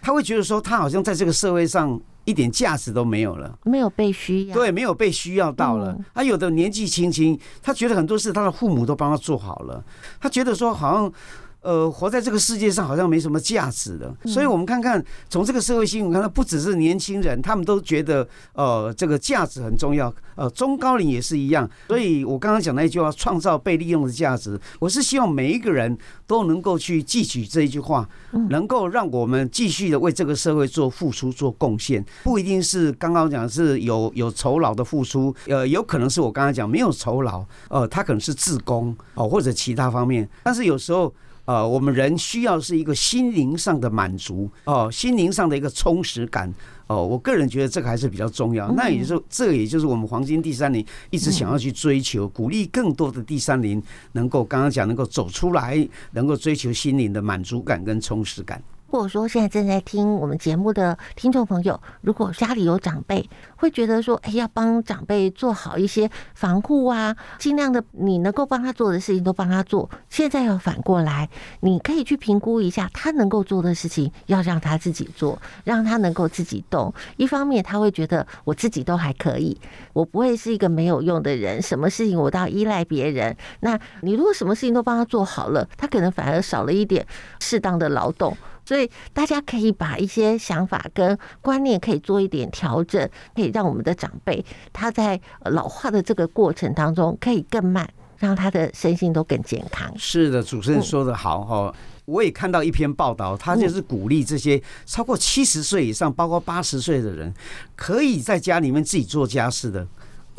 [0.02, 5.98] 他会觉得说，他好像在这个社会上一点价值都没有了，没有被需要，对，没有被需要到了。
[6.14, 9.84] 他有的年纪轻轻，他觉得很多事他的父母都帮他做好了，
[10.20, 11.12] 他觉得说好像。
[11.62, 21.70] 呃，活在这个世界上好像没什么价值的，所以我们看看从这个社会新闻看到，不只是年轻人，他们都觉得呃这个价值很重要，呃中高龄也是一样。
[21.90, 28.08] 所以我刚刚讲那一句话，创造被利用的价值，我是希望每一个人都能够去记取这一句话，
[28.50, 32.04] 能够让我们继续的为这个社会做付出、做贡献。
[32.24, 41.14] 不一定是刚刚讲是有有酬劳的付出，呃，有可能是我刚刚讲没有酬劳，呃，他可能是自工哦，或者其他方面，但是有时候。
[41.50, 46.54] 呃，我们人需要是一个心灵上的满足哦，心灵上的一个充实感
[46.86, 47.04] 哦。
[47.04, 48.72] 我个人觉得这个还是比较重要。
[48.74, 53.82] 那也就是这也就是我们黄金第三龄一直想要去追求，鼓励更多的第三龄
[54.12, 58.62] 能够刚刚讲能够走出来，能够追求心灵的满足感跟充实感。
[58.90, 69.88] 如果说现在正在听我们节目的听众朋友，如果家里有长辈，会觉得说，哎，要帮长辈做好一些防护啊，尽量的你能够帮他做的事情都帮他做。
[70.10, 76.92] 现在要反过来，你可以去评估一下他能够做的事情，要让他自己做，让他能够自己动。
[77.18, 79.56] 一方面他会觉得我自己都还可以，
[79.94, 83.38] 我不会是一个没有用的人，什么事情我都要依赖别人。
[83.60, 87.06] 那你如果什么事情都帮他做好了，他可能反而少了一点
[87.40, 88.36] 适当的劳动。
[88.70, 99.92] 所以大家可以把一些想法跟观念可以做一点调整，可以让我们的长辈他在老化的这个过程当中可以更慢，让他的身心都更健康。
[99.98, 101.74] 是的，主持人说的好哈，
[102.06, 107.34] 我也看到一篇报道，他就是鼓励这些超过七十岁以上，包括八十岁的人，
[107.76, 109.88] 可以在家里面自己做家事的。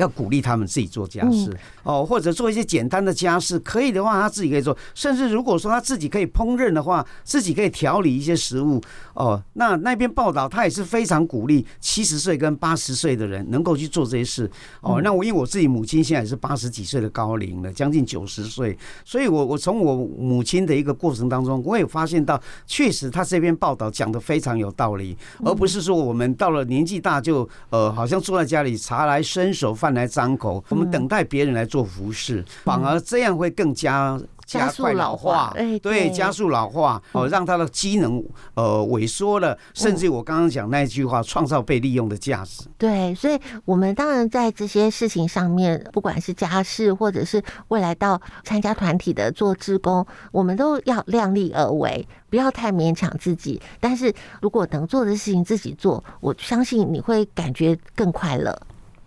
[0.01, 4.75] 要鼓励他们自己做家事哦，或者做一些简单的家事，可以的话他自己可以做。
[4.95, 8.81] 甚至如果说他自己可以烹饪的话，自己可以调理一些食物
[9.13, 9.41] 哦。
[9.53, 14.49] 那那边报道他也是非常鼓励七十岁跟八十岁的人能够去做这些事
[14.81, 15.01] 哦。
[15.01, 34.19] 那我因为我自己母亲现在也是八十几岁的高龄了，将近九十岁，所以我我从我母亲的一个过程当中，我也发现到，确实他这篇报道讲的非常有道理，而不是说我们到了年纪大就呃好像坐在家里茶来伸手饭来张口，我们等待别人来做服侍，反而这样会更加
[34.59, 35.53] 加速老化。
[35.81, 42.63] 对，加速老化哦，让他的机能呃萎缩了，甚至我刚刚讲那句话，创造被利用的价值。
[42.77, 53.61] 对，所以我们当然在这些事情上面，不管是家事，或者是未来到参加团体的做志工，我们都要量力而为，不要太勉强自己。
[53.79, 58.57] 但是如果能做的事情自己做，我相信你会感觉更快乐。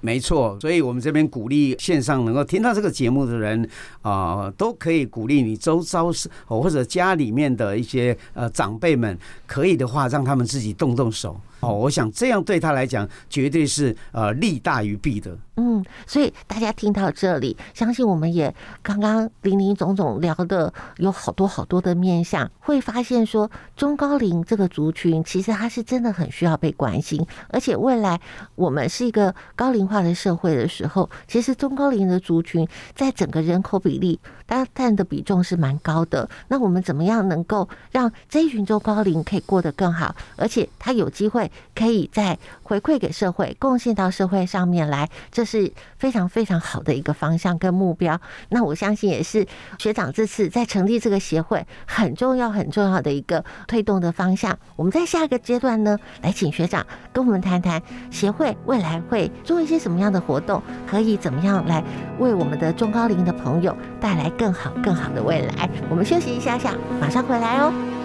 [0.05, 3.67] 没错，所以我们这边鼓励线上能够听到这个节目的人
[4.03, 11.41] 啊，都可以鼓励你周遭是或者家里面的一些呃长辈们，可以的话让他们自己动动手。
[11.61, 15.35] 哦，我想这样对他来讲，绝对是呃利大于弊的。
[15.57, 28.21] 嗯，所以大家听到这里，相信我们也刚刚林林总总聊的有好多好多的面向，会发现说中高龄这个族群其实他是真的很需要被关心，而且未来
[28.57, 36.29] 我们是一个高龄化的社会的时候，其实中高龄的族群在整个人口比例，它占的比重是蛮高的。
[36.49, 41.51] 那我们怎么样能够让这一群中高龄可以过得更好，而且他有机会。
[41.75, 48.21] 可以再回馈给社会，贡献到社会上面来，这是非常非常好的一个方向跟目标。
[48.49, 49.47] 那我相信也是
[49.79, 54.59] 学长这次在成立这个协会很重要很重要的一个推动的方向。
[54.77, 61.83] 我们在下一个阶段呢，来请学长跟我们谈谈协会未来会做一些什么样的活动，可以怎么样来
[62.19, 65.69] 为我们的中高龄的朋友带来更好更好的未来。
[65.91, 68.04] 我们休息一下下，马上回来哦。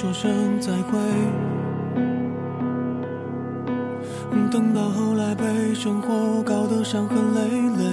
[0.00, 0.98] 说声再会，
[4.50, 7.42] 等到后来被生活搞得伤痕累
[7.76, 7.84] 累，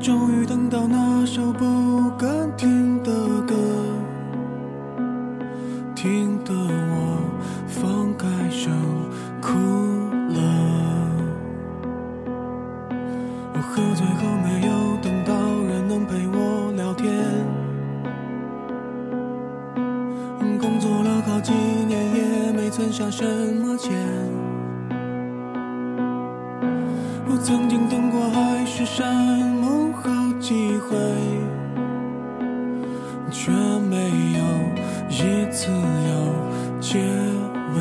[0.00, 3.12] 终于等到那首不敢听的
[3.46, 3.54] 歌，
[5.94, 7.20] 听得我
[7.68, 8.68] 放开手
[9.40, 9.52] 哭
[10.34, 10.42] 了。
[13.54, 14.65] 我喝醉后没
[22.96, 23.92] 下什么钱，
[27.28, 30.08] 我曾经等过海誓山盟好
[30.40, 30.96] 几回，
[33.30, 33.52] 却
[33.90, 33.98] 没
[34.38, 34.40] 有
[35.10, 36.98] 一次有结
[37.74, 37.76] 尾。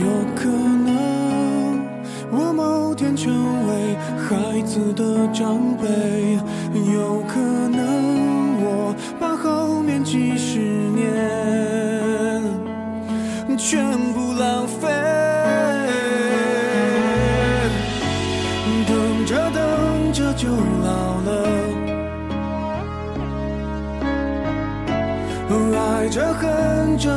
[0.00, 1.84] 有可能
[2.30, 3.30] 我某天成
[3.68, 6.38] 为孩子的长辈，
[6.94, 7.38] 有可
[7.68, 8.23] 能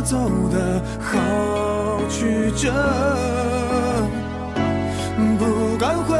[0.07, 0.15] 走
[0.49, 1.19] 的好
[2.07, 2.71] 曲折，
[5.37, 6.15] 不敢回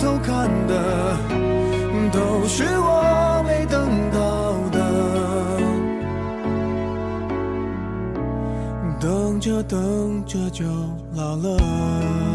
[0.00, 1.16] 头看的
[2.10, 4.18] 都是我没等到
[4.72, 4.78] 的。
[9.00, 10.64] 等着等着就
[11.14, 12.27] 老了。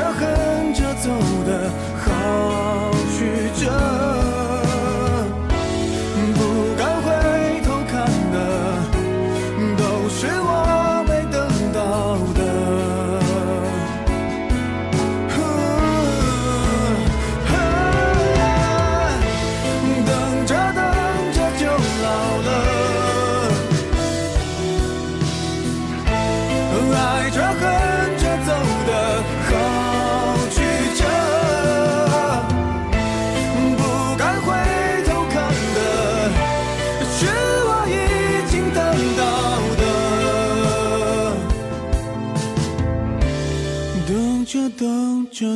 [0.00, 0.27] 爱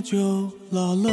[0.03, 1.11] 就老了。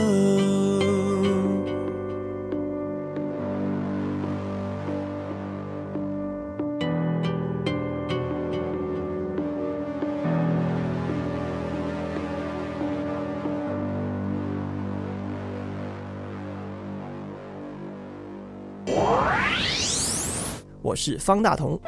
[20.81, 21.79] 我是方大同。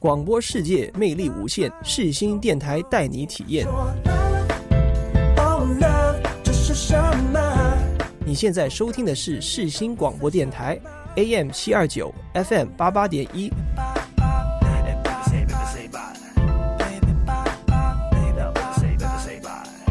[0.00, 3.66] 广播世界魅力无限，世新电台带你体验。
[8.24, 10.80] 你现在收听的是世新广播电台
[11.16, 13.52] ，AM 七二九，FM 八八点一。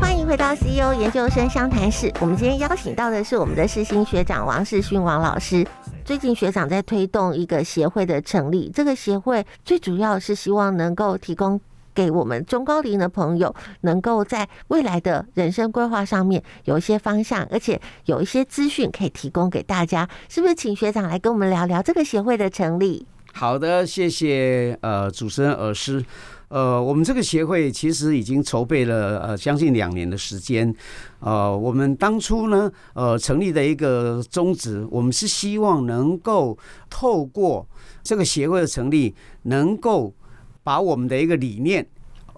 [0.02, 2.12] 欢迎回到 CEO 研究生商谈室。
[2.20, 5.64] 我们今天邀请到的是我们的世新学长王世勋王老师。
[6.10, 11.62] 最近学长在推动一个协会的成立，这个协会最主要是希望能够提供
[11.94, 20.10] 给我们中高龄的朋友，能够在未来的人生规划上面有一些方向，而且有一些资讯可以提供给大家。
[20.28, 23.06] 是不是请学长来跟我们聊聊这个协会的成立？
[23.34, 26.04] 好的，谢谢呃主持人尔师。
[26.50, 30.74] 呃，我们这个协会其实已经筹备了呃将近两年的时间。
[31.20, 36.58] 呃，我们当初呢，呃成立的一个宗旨，我们是希望能够
[36.90, 37.68] 透过
[38.04, 40.14] 这个协会的成立，能够
[40.64, 41.88] 把我们的一个理念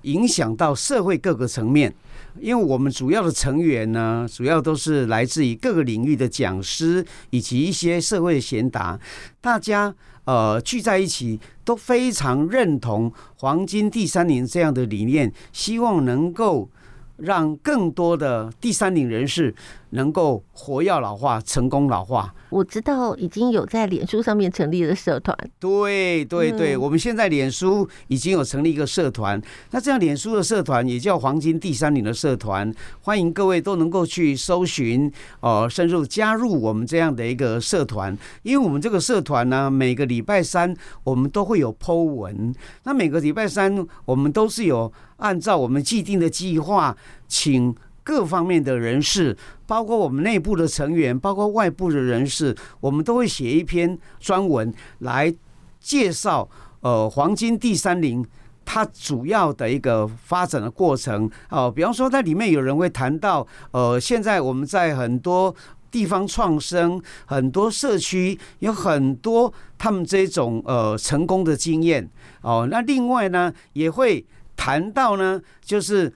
[0.04, 1.94] 影响到社会各个层面。
[2.40, 9.00] 因为我们主要的成员呢，主要都是来自于各个领域的讲师以及一些社会贤达，
[9.40, 9.94] 大家。
[10.24, 16.70] 呃，聚在一起都非常认同黄金第三龄这样的理念，希望能够
[17.18, 19.54] 让更多的第三龄人士
[19.92, 22.34] 能够活跃老化、成功老化。
[22.50, 25.38] 我知道已经有在脸书上面成立了社团。
[25.58, 29.42] 对对对，我们现在脸书已经有成立一个社团。
[29.70, 32.74] 那这样脸书的社团也叫黄金第三领的社团，
[33.04, 38.18] 欢迎各位都能够去搜寻，呃，深入加入我们这样的一个社团。
[38.44, 40.76] 因为我们这个社团呢，每个礼拜三
[41.06, 42.54] 我们都会有 po 文。
[42.84, 47.74] 那每个礼拜三我们都是有按照我们既定的计划，请。
[48.04, 49.38] 各方面的人士，
[49.68, 55.34] 包括我们内部的成员，包括外部的人士，我们都会写一篇专文来
[55.80, 56.50] 介绍
[56.82, 58.26] 呃黄金第三零
[58.66, 65.54] 它主要的一个发展的过程哦、比方说，在里面有人会谈到呃，现在我们在很多
[65.92, 72.10] 地方创生，很多社区有很多他们这种呃成功的经验
[72.42, 74.26] 哦、那另外呢，也会
[74.56, 76.12] 谈到呢，就是。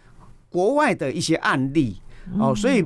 [0.55, 1.99] 国外的一些案例
[2.39, 2.81] 哦，所以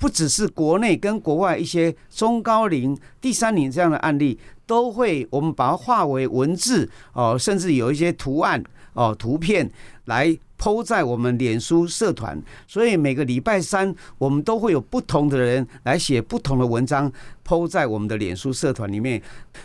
[0.00, 8.60] 不只是国内跟国外一些中高龄第三龄这样的案例，都会我们把它化为文字哦，甚至有一些图案
[8.94, 9.70] 哦、图片
[10.06, 12.42] 来 PO 在我们脸书社团。
[12.66, 17.10] 所以每个礼拜三，我们都会有不同的人来写不同的文章
[17.46, 19.22] PO 在我们的脸书社团里面。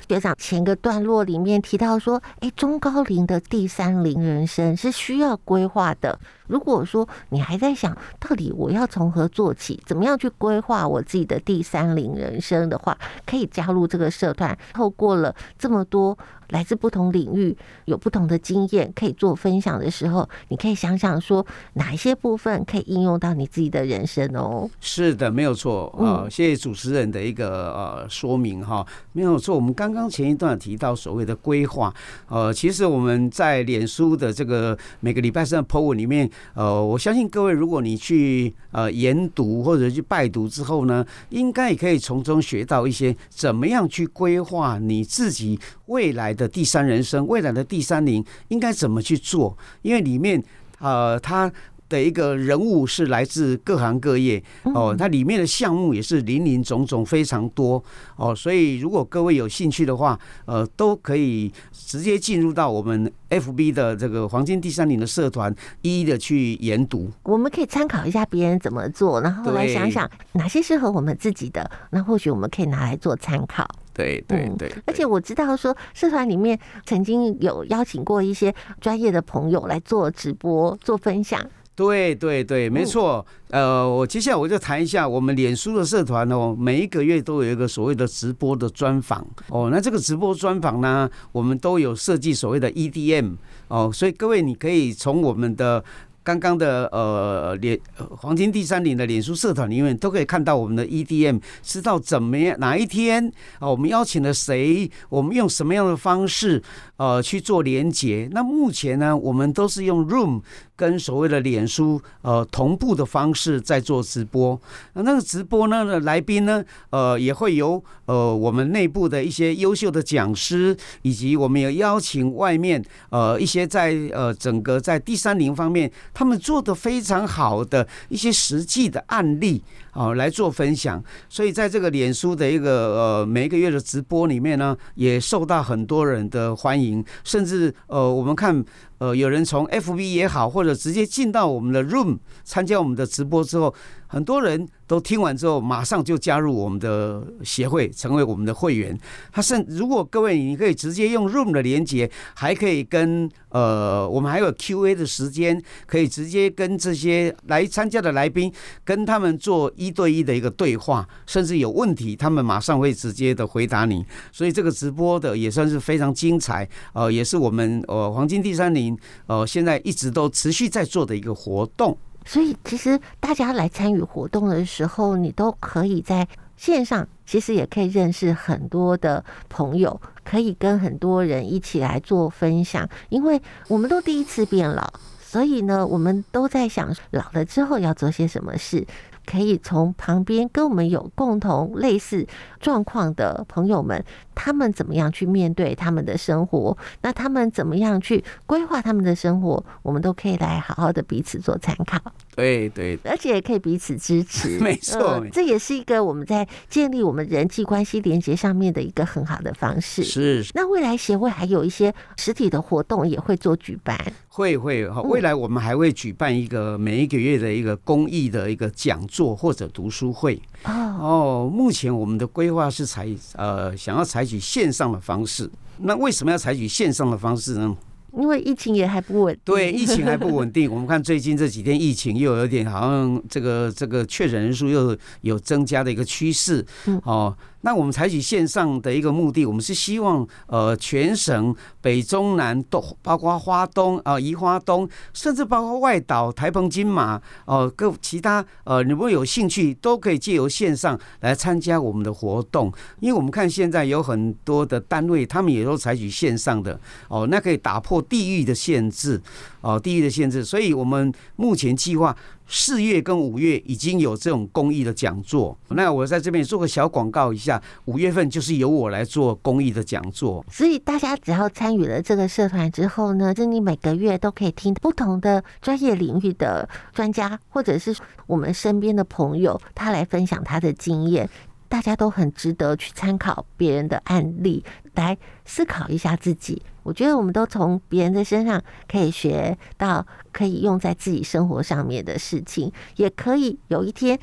[0.07, 6.19] 学长前个段落里面提到说，哎，中高龄的第三龄人生是需要规划的。
[6.47, 14.57] 如果说你还在想到底我要从何做起，怎么样去规划我自己的第三龄人生的话，可以加入这个社团。
[14.73, 16.17] 透过了这么多
[16.49, 24.69] 来自不同领域、有不同的经验可以做分享的时候，你可以想想说哪一些部分可以应用到你自己的人生哦。
[24.79, 26.27] 是的，没有错啊。
[26.29, 29.55] 谢谢主持人的一个呃说明哈，没有错。
[29.55, 31.93] 我们刚刚前一段提到所谓的规划，
[32.27, 36.29] 呃，其实我们在脸书的这个每个礼拜三的 po 文里面。
[36.53, 50.43] 呃，我相信各位，如果你去呃研读或者去拜读之后呢，应该也可以从中学到一些怎么样去规划你自己未来的第三人生、未来的第三龄应该怎么去做，因为里面
[50.79, 51.51] 呃它。
[51.89, 57.81] 的一个人物是来自各行各业哦，它里面的项目也是林林总总非常多
[58.15, 67.09] 哦，所以如果各位有兴趣的话，呃，都可以直接进入到我们 FB 的这个黄金第三龄的社团，一一的去研读。
[67.23, 73.67] 我们可以参考一下别人怎么做，然后来想想哪些适合我们自己的，那或许我们可以拿来做参考。
[73.93, 81.43] 对对对，而且我知道说社团里面曾经有邀请过一些专业的朋友来做直播、做分享。
[81.77, 83.23] 对对对，没错。
[83.51, 89.69] 呃，我接下来我就谈一下我们脸书的社团哦，每一个月都有一个所谓的直播的专访哦。
[89.71, 93.35] 那这个直播专访呢，我们都有设计所谓的 EDM
[93.67, 95.83] 哦，所以各位你可以从我们的。
[96.27, 97.79] 刚刚的呃脸
[98.17, 106.61] 黄金第三领的脸书社团里面都可以看到我们的 EDM，知道怎么样哪一天啊，我们邀请了谁，我们用什么样的方式
[106.97, 108.27] 呃去做连接。
[108.33, 110.41] 那目前呢，我们都是用 Room
[110.77, 114.57] 跟所谓的脸书呃同步的方式在做直播。
[114.93, 125.91] 那那个直播呢，来宾呢呃也会由呃我们内部的一些优秀的讲师，以及我们有邀请外面呃一些在呃整个在第三零方面。
[126.13, 129.63] 他们做的非常好的一些实际的案例
[129.97, 131.03] 哦，来做分享。
[131.27, 137.03] 所以在这个脸书的一个呃每一个月的直播里面呢，也受到很多人的欢迎。
[137.23, 138.63] 甚至呃，我们看
[138.99, 143.73] 呃，有人从 FB 也好，或者直接进到我们的 Room 参加我们的直播之后，
[144.07, 148.97] 很多人都听完之后，马上就加入我们的协会，成为我们的会员。
[149.31, 158.51] 他甚如果各位你可以直接用 Room 的连接，还可以跟呃，我们还有 Q&A 的时间，可以直接跟这些来参加的来宾，
[158.83, 164.05] 跟他们做一对一的一个对话，甚至有问题，他们马上会直接的回答你。
[164.31, 171.97] 所以这个直播的也算是非常精彩，呃，也是我们呃黄金第三龄呃现在一直都持续在做的一个活动。
[172.27, 182.87] 所以，其实大家来参与活动的时候，你都可以在线上，其实也可以认识很多的朋友，可以跟很多人一起来做分享。
[183.07, 188.85] 因为我们都第一次变老，所以呢，我们都在想老了之后要做些什么事。
[189.27, 192.25] 可以从旁边跟我们有共同类似
[192.61, 194.01] 状况的朋友们，
[194.33, 196.75] 他们怎么样去面对他们的生活？
[197.01, 199.63] 那他们怎么样去规划他们的生活？
[199.83, 201.99] 我们都可以来好好的彼此做参考。
[202.35, 204.57] 对对，而且也可以彼此支持。
[204.63, 210.03] 没错、呃，这也是一个我们在建立我们人际关系连接上面的一个很好的方式。
[210.03, 210.45] 是。
[210.53, 213.99] 那未来协会还有一些实体的活动也会做举办。
[214.37, 220.39] 会会哈，未来我们还会举办一个每一个月的一个公益的一个讲座或者读书会。
[220.63, 225.49] 哦，目前我们的规划是采呃想要采取线上的方式。
[225.79, 227.75] 那为什么要采取线上的方式呢？
[228.13, 229.41] 因为疫情也还不稳定。
[229.43, 230.69] 对，疫情还不稳定。
[230.71, 236.63] 我们看最近这几天疫情又有点好像这个这个确诊人数又有增加的一个趋势。
[236.85, 237.35] 嗯哦。
[237.67, 252.71] 那我们采取线上的一个目的，我们是希望呃全省北中南都包括花东啊、宜花东，甚至包括外岛台澎金马哦，各其他呃，如果有兴趣都可以借由线上来参加我们的活动。
[253.01, 259.21] 因为我们看现在有很多的单位，他们也都采取线上的哦，那可以打破地域的限制
[259.59, 260.45] 哦，地域的限制。
[260.45, 262.15] 所以我们目前计划。
[262.47, 270.45] 四月跟五月已经有这种公益的讲座，那我在这边做个小广告一下，五月份就是由我来做公益的讲座。
[270.49, 277.95] 所以大家只要参与了这个社团之后呢，就你每个月都可以听不同的专业领域的专家，或者是
[278.25, 281.29] 我们身边的朋友，他来分享他的经验。
[281.69, 284.63] 大家都很值得去参考别人的案例，
[284.95, 286.61] 来思考一下自己。
[286.83, 294.17] 我觉得我们都从别人的身上可以学到可以用在自己生活上面的事情，也可以有一天。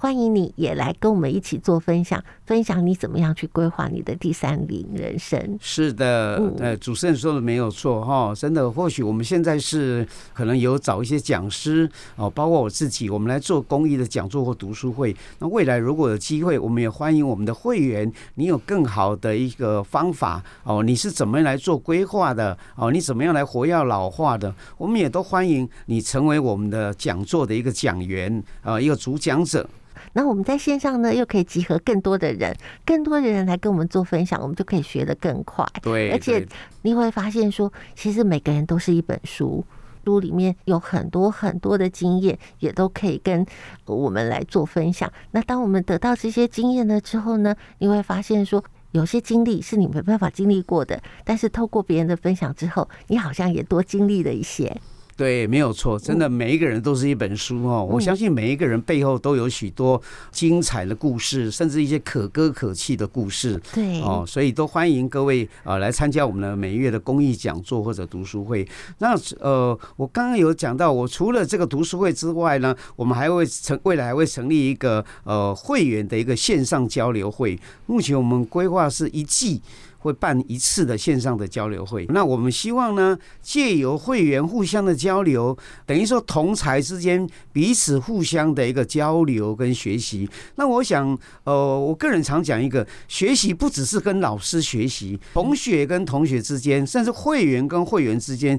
[0.00, 5.58] 欢迎你也来跟我们一起做分享，分享你怎么样去规划你的第三龄人生。
[5.60, 15.14] 是的，呃，主持人说的没有错哈，真的，或许我们现在是可能有找一些讲师哦，包括我自己，我们来做公益的讲座或读书会。
[15.40, 22.92] 那未来如果有机会，我们也欢迎我们的会员，你有更好的一个方法哦，你是怎么样来做规划的哦？
[22.92, 24.54] 你怎么样来活跃老化的？
[24.76, 29.68] 我们也都欢迎你成为我们的讲座的一个讲员啊，一个主讲者。
[30.12, 35.64] 那我们在线上呢，又可以集合更多的人，更多的人来跟我们做分享，我们就可以学得更快。
[35.82, 36.46] 对，而且
[36.82, 39.64] 你会发现说，其实每个人都是一本书，
[40.04, 43.44] 书里面有很多很多的经验，也都可以跟
[43.84, 45.12] 我们来做分享。
[45.32, 54.80] 那当我们得到这些经验了之后呢，你会发现说，有些经历是你没办法经历过的，但是透过别人的分享之后，你好像也多经历了一些。
[55.18, 57.84] 对，没有错，真的每一个人都是一本书哦。
[57.90, 60.00] 我相信每一个人背后都有许多
[60.30, 63.60] 精彩的故事，甚至一些可歌可泣的故事。
[63.74, 68.64] 对哦，所以都欢迎各位啊来参加我们的每月的公益讲座或者读书会。
[68.98, 77.58] 那呃，我刚刚有讲到，我除了这个读书会之外呢，我们还会成未来还会成立一个呃会员的一个线上交流会。
[77.86, 79.60] 目前我们规划是一季。
[79.98, 90.28] 会办一次的线上的交流会，那我们希望呢，借由会员互相的交流，等于说同才之间彼此互相的一个交流跟学习。
[90.54, 98.58] 那我想，呃，我个人常讲一个，学习不只是跟老师学习，同学跟同学之间，甚至会员跟会员之间。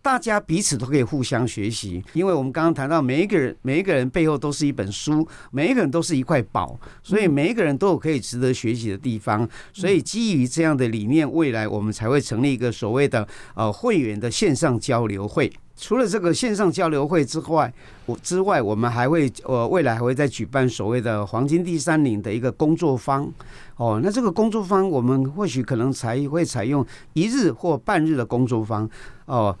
[0.00, 9.46] 大家彼此都可以互相学习，因为我们刚刚谈到，每一个人每一个人背后都是一本书，每一个人都是一块宝，所以每一个人都有可以值得学习的地方。
[9.72, 15.52] 所以基于这样的理念，未来我们才会成立一个所谓的呃会员的线上交流会。
[15.76, 17.72] 除了这个线上交流会之外，
[18.06, 23.30] 我之外，我们还会呃未来还会再举办所谓的黄金第三领的一个工作坊。
[23.76, 28.88] 哦，那这个工作坊我们或许可能才会采用一日或半日的工作坊。
[29.26, 29.54] 哦。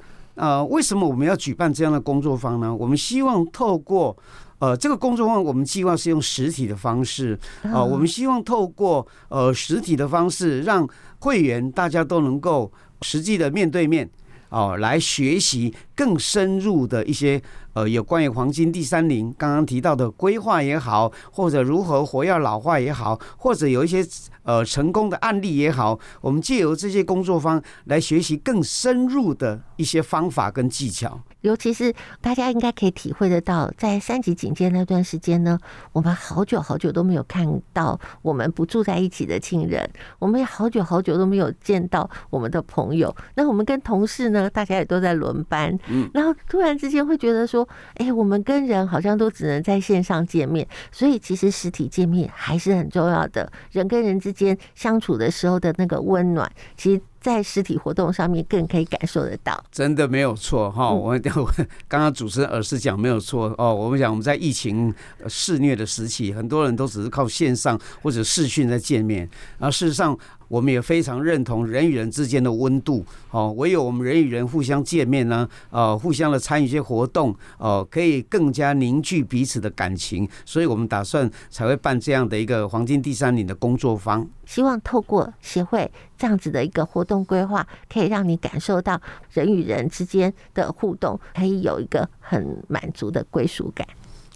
[0.70, 2.74] 为什么我们要举办这样的工作坊呢？
[2.74, 4.16] 我们希望透过
[4.60, 12.70] 呃这个工作坊，我们计划是用实体的方式啊、呃，我们希望透过呃实体的方式，让会员大家都能够
[13.02, 14.08] 实际的面对面
[14.50, 17.42] 哦，来学习更深入的一些
[17.78, 24.04] 呃有关于黄金第三零刚刚提到的规划也好，或者如何活跃老化也好，或者有一些
[24.42, 31.20] 呃成功的案例也好，我们借由这些工作方来学习更深入的一些方法跟技巧。
[31.42, 35.58] 尤其是大家应该可以体会得到，在三级警戒那段时间呢，
[35.92, 43.14] 我们好久好久都没有看到我们不住在一起的亲人，我们也好久好久都没有见到我们的朋友。
[43.36, 53.50] 那我们跟同事呢，大家也都在轮班，嗯，然后突然之间会觉得说，哎，我们跟人好像都只能在线上见面，所以其实实体见面还是很重要的。
[53.70, 57.00] 人跟人之间相处的时候的那个温暖，其实。
[57.20, 60.90] 在实体活动上面更可以感受得到，真的没有错哈。
[60.90, 61.22] 我们
[61.88, 63.74] 刚刚主持人耳是讲没有错哦。
[63.74, 64.94] 我们讲我们在疫情
[65.28, 70.18] 肆虐的时期，很多人都只是靠线上或者视讯在见面，然后事实上。
[70.48, 84.26] 我们也非常认同人与人之间的温度，哦，唯有我们人与人互相见面呢，呃，互相的参与一些活动，哦，可以更加凝聚彼此的感情，所以我们打算才会办这样的一个黄金第三龄的工作坊。
[84.46, 88.98] 希望透过协会这样子的一个活动规划，可以让你感受到
[89.30, 93.86] 人与人之间的互动，可以有一个很满足的归属感。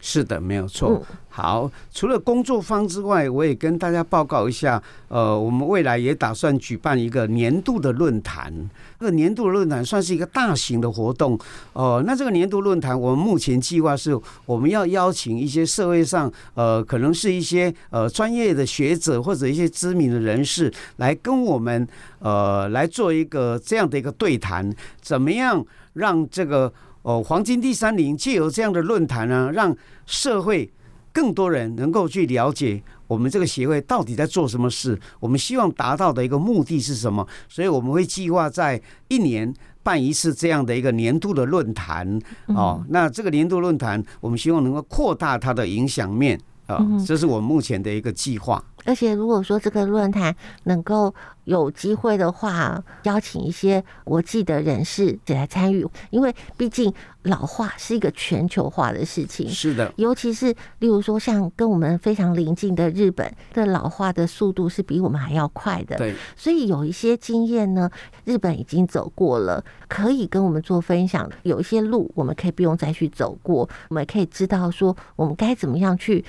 [0.05, 1.00] 是的，没有错。
[1.28, 4.82] 好，除了工作坊之外，我也跟大家报告一下。
[5.07, 8.53] 呃，我们未来也打算举办一个年度的论坛。
[8.98, 11.34] 这个年度的论坛算是一个大型的活动。
[11.72, 21.86] 哦、呃，那这个年度论坛，我们目前计划是，我们要邀请一些社会上，呃，可能是一些呃专业的学者或者一些知名的人士，来跟我们
[22.18, 26.72] 呃来做一个这样的一个对谈，怎么样让这个。
[27.03, 29.76] 哦，黄金第三龄借由这样的论坛呢，让
[30.07, 30.72] 社会
[31.12, 34.98] 更多人能够去了解我们这个协会到底在做什么事。
[35.20, 37.26] 我们希望达到的一个目的是什么？
[37.48, 42.18] 所以我们会计划在一年办一次这样的一个年度的论坛。
[42.46, 48.64] 哦，那这个年度论坛，我们希望能够扩大它的影响面啊，这是我们目前的一个计划。
[48.85, 51.14] 而且，如果说这个论坛能够
[51.45, 59.49] 有机会的话，邀请一些国际的人士来参与，因为毕竟老化是一个全球化的事情。
[59.49, 65.97] 是的，尤其是例如说，像跟我们非常邻近的日本的老化的速度是比我们还要快的。
[65.97, 67.91] 对，所以有一些经验呢，
[68.24, 71.30] 日本已经走过了，可以跟我们做分享。
[71.43, 76.24] 有一些路，我们可以不用再去走过，我们可以知道说，我们该怎么样去。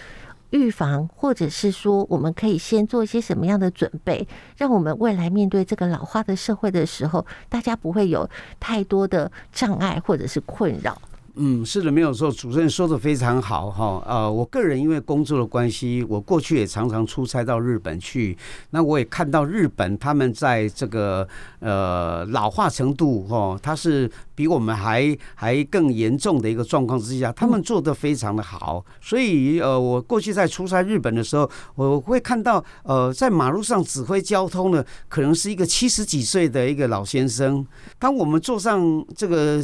[0.54, 8.30] 预防，或者是说，我们可以先做一些什么样的准备，让我们未来面对这个老化的社会的时候，大家不会有
[8.60, 11.01] 太多的障碍或者是困扰。
[11.36, 14.04] 嗯，是的，没有错，主持人说的非常好哈。
[14.06, 18.38] 呃，我个人因为工作的关系，我过去也常常出差到日本去。
[18.70, 21.28] 那我也看到日本他们在这个
[21.60, 28.86] 呃老化程度哈，它是比我们还还更严重的一个状况之下，他们做得非常的好。
[29.02, 37.66] 所以呃，我过去在出差日本的时候，我会看到呃在马路上指挥交通的可能是一个七十几岁的一个老先生。
[37.98, 39.64] 当我们坐上这个。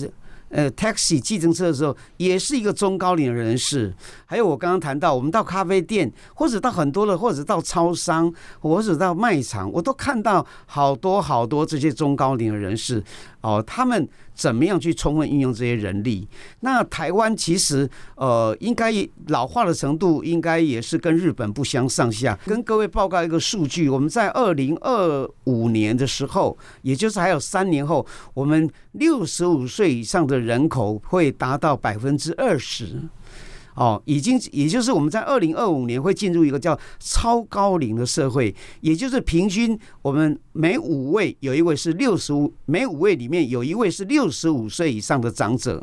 [0.50, 3.94] 呃，taxi 计程车的时候，也是一个中高龄的人士。
[4.26, 13.04] 还有我刚刚谈到，我们到咖啡店，或者到很多的，或者到超商，或者到卖场，我都看到好多好多这些中高龄的人士。
[13.42, 14.08] 哦，他们
[14.40, 16.26] 怎么样去充分运用这些人力？
[16.62, 18.90] 那台湾其实呃，应该
[19.28, 22.40] 老化的程度应该也是跟日本不相上下。
[22.46, 33.02] 跟各位报告一个数据，我们在二零二五年的时候，也就是还有三年后，我们六十五岁以上的人口会达到百分之二十。
[33.80, 45.82] 哦，已经，也就是我们在二零二五年会进入一个叫超高龄的社会，也就是平均我们每五位有一位是六十五，每五位里面有一位是六十五岁以上的长者。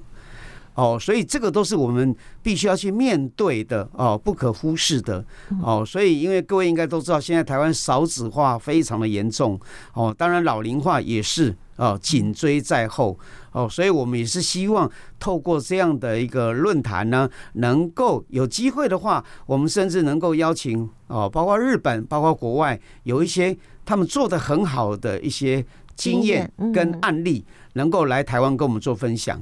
[0.75, 5.25] 哦，所以这个都是我们必须要去面对的哦，不可忽视的
[5.63, 5.83] 哦。
[5.83, 9.59] 所以，因为各位应该都知道，现在台湾少子化非常的严重
[9.95, 13.19] 哦，当然老龄化也是哦，紧追在后。
[13.57, 29.41] 哦，所以我们也是希望透过这样的一个论坛呢，能够有机会的话，我们甚至能够邀请哦，包括日本，包括国外有一些他们做的很好的一些经验跟案例，能够来台湾跟我们做分享。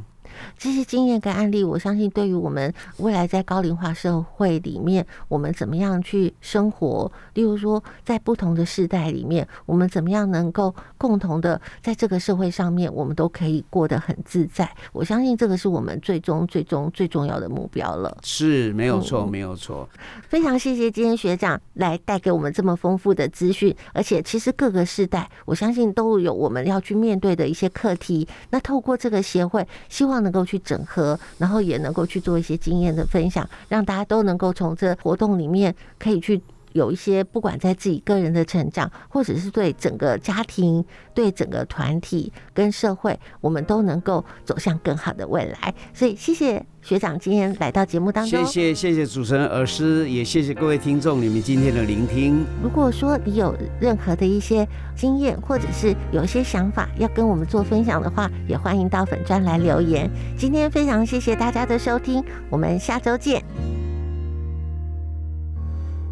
[0.65, 14.67] 这些经验跟案例，我相信对于我们未来在高龄化社会里面，我们怎么样去生活，例如说在不同的世代里面，我们怎么样能够共同的在这个社会上面，我们都可以过得很自在。
[14.95, 18.17] 我相信这个是我们最终、最终、最重要的目标了。
[18.23, 19.87] 是没有错，没有错。
[20.27, 28.27] 非常谢谢今天学长来带给我们这么丰富的资讯，而且其实各个世代，我相信都有我们要去面对的一些课题。
[28.49, 36.41] 那透过这个协会，希望能够去去整合，然后也能够去做一些经验的分享，让大家都能够从这活动里面可以去。
[36.75, 45.72] 有一些不管在自己个人的成长，或者是对整个家庭、对整个团体跟社会，我们都能够走向更好的未来。
[45.95, 48.45] 所以，谢谢学长今天来到节目当中。
[48.45, 52.45] 谢谢谢谢主持人尔师，也谢谢各位听众你们今天的聆听。
[52.61, 54.66] 如果说你有任何的一些
[54.97, 60.11] 经验，或者是有一些想法要跟我们做分享的话，也欢迎到粉专来留言。
[60.37, 62.20] 今天非常谢谢大家的收听，
[62.51, 63.84] 我们下周见。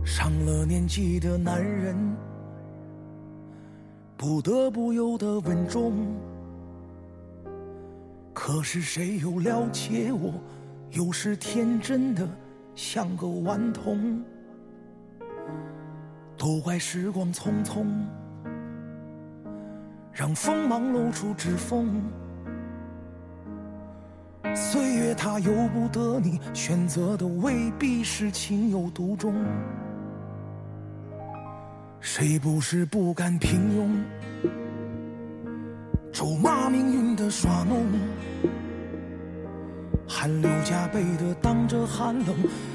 [0.04, 1.96] 上了年纪的男人，
[4.16, 5.92] 不得不有的稳重。
[8.32, 10.32] 可是谁又了解我？
[10.90, 12.28] 有时天真的
[12.74, 14.22] 像个顽童。
[16.36, 17.86] 都怪时光匆匆，
[20.12, 22.02] 让锋芒露出指缝。
[24.54, 29.32] 岁月它由不得你，选择的未必是情有独钟。
[32.04, 34.50] 谁不是不甘平庸，
[36.12, 37.86] 咒骂命运的耍弄，
[40.08, 42.34] 汗流浃背的挡着寒冷，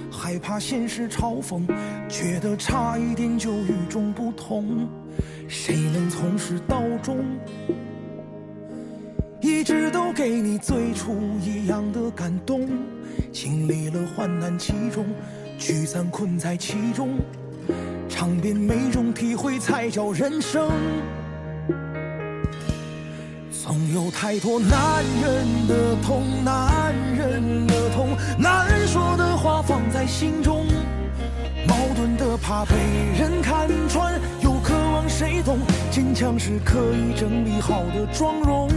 [0.10, 1.62] 害怕现实嘲讽，
[2.08, 4.88] 觉得差一点就与众不同。
[5.50, 7.18] 谁能从始到终，
[9.42, 12.66] 一直都给你最初一样的感动？
[13.34, 15.06] 经历了患难其中，
[15.58, 17.20] 聚散困在其中。
[18.18, 20.72] 尝遍每种体会，才叫人生。
[23.52, 30.66] 总有太多男人的痛，男人的痛，难说的话放在心中，
[31.68, 32.74] 矛盾的怕被
[33.20, 35.60] 人看穿，又渴望谁懂？
[35.92, 38.68] 坚强是可以整理好的妆容。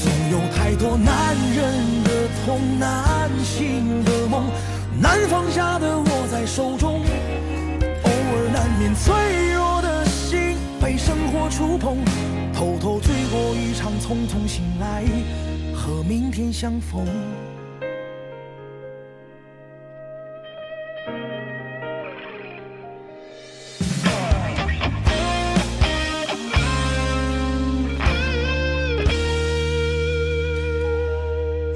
[0.00, 2.10] 总有太多男人的
[2.46, 4.44] 痛，难醒的梦，
[5.02, 7.00] 难放下的握在手中。
[8.36, 9.14] 而难免脆
[9.52, 12.04] 弱的心被生活触碰，
[12.52, 15.04] 偷偷醉过一场，匆匆醒来，
[15.72, 17.06] 和明天相逢。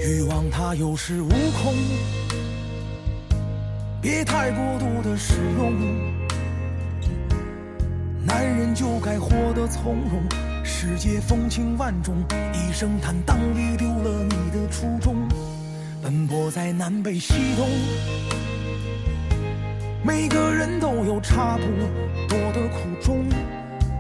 [0.01, 1.75] 欲望它有恃无恐，
[4.03, 6.18] 别太过度的使用。
[8.29, 10.23] 男人就该活得从容，
[10.63, 12.15] 世界风情万种，
[12.53, 15.27] 一声坦荡别丢了你的初衷。
[16.03, 17.67] 奔波在南北西东，
[20.05, 21.63] 每个人都有差不
[22.29, 23.25] 多的苦衷，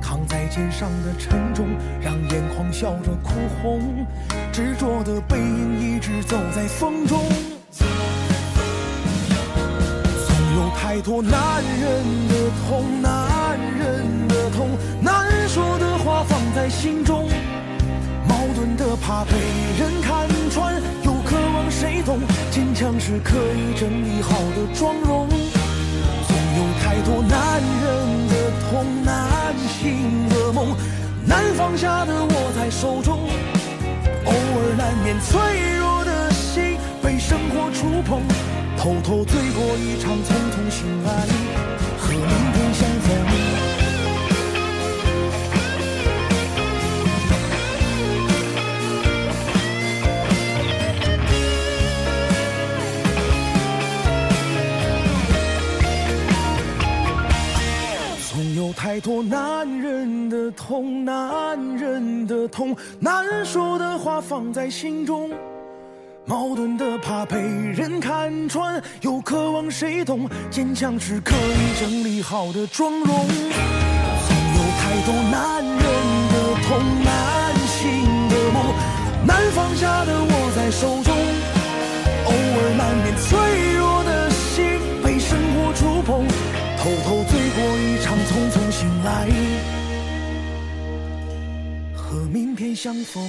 [0.00, 1.66] 扛在肩上的沉重，
[1.98, 3.30] 让眼眶笑着哭
[3.62, 4.06] 红，
[4.52, 7.24] 执着的背影一直走在风中。
[7.72, 7.86] 总
[10.56, 12.34] 有太多男人的
[12.68, 13.37] 痛难。
[13.88, 14.68] 人的痛，
[15.00, 17.26] 难说的话放在心中，
[18.28, 19.32] 矛盾的怕被
[19.78, 20.74] 人看穿，
[21.04, 22.20] 又渴望谁懂？
[22.50, 25.28] 坚强是可以整理好的妆容。
[26.28, 28.34] 总有太多男人的
[28.68, 30.76] 痛，难醒的梦，
[31.24, 33.20] 难放下的握在手中。
[34.26, 35.40] 偶尔难免脆
[35.78, 38.20] 弱的心被生活触碰，
[38.76, 41.26] 偷偷醉过一场，匆匆醒来，
[41.98, 42.57] 和明
[58.78, 65.32] 太多男人的痛，男人的痛，难说的话放在心中，
[66.24, 70.30] 矛盾的怕被人看穿，又渴望谁懂？
[70.48, 73.06] 坚强是可以整理好的妆容。
[73.08, 77.84] 总有太多男人的痛，难醒
[78.28, 78.62] 的梦，
[79.26, 81.12] 难放下的握在手中，
[82.26, 86.24] 偶尔难免脆弱的心被生活触碰，
[86.78, 88.70] 偷偷醉过一场，匆匆。
[88.70, 89.28] 醒来，
[91.92, 93.28] 和明天相逢。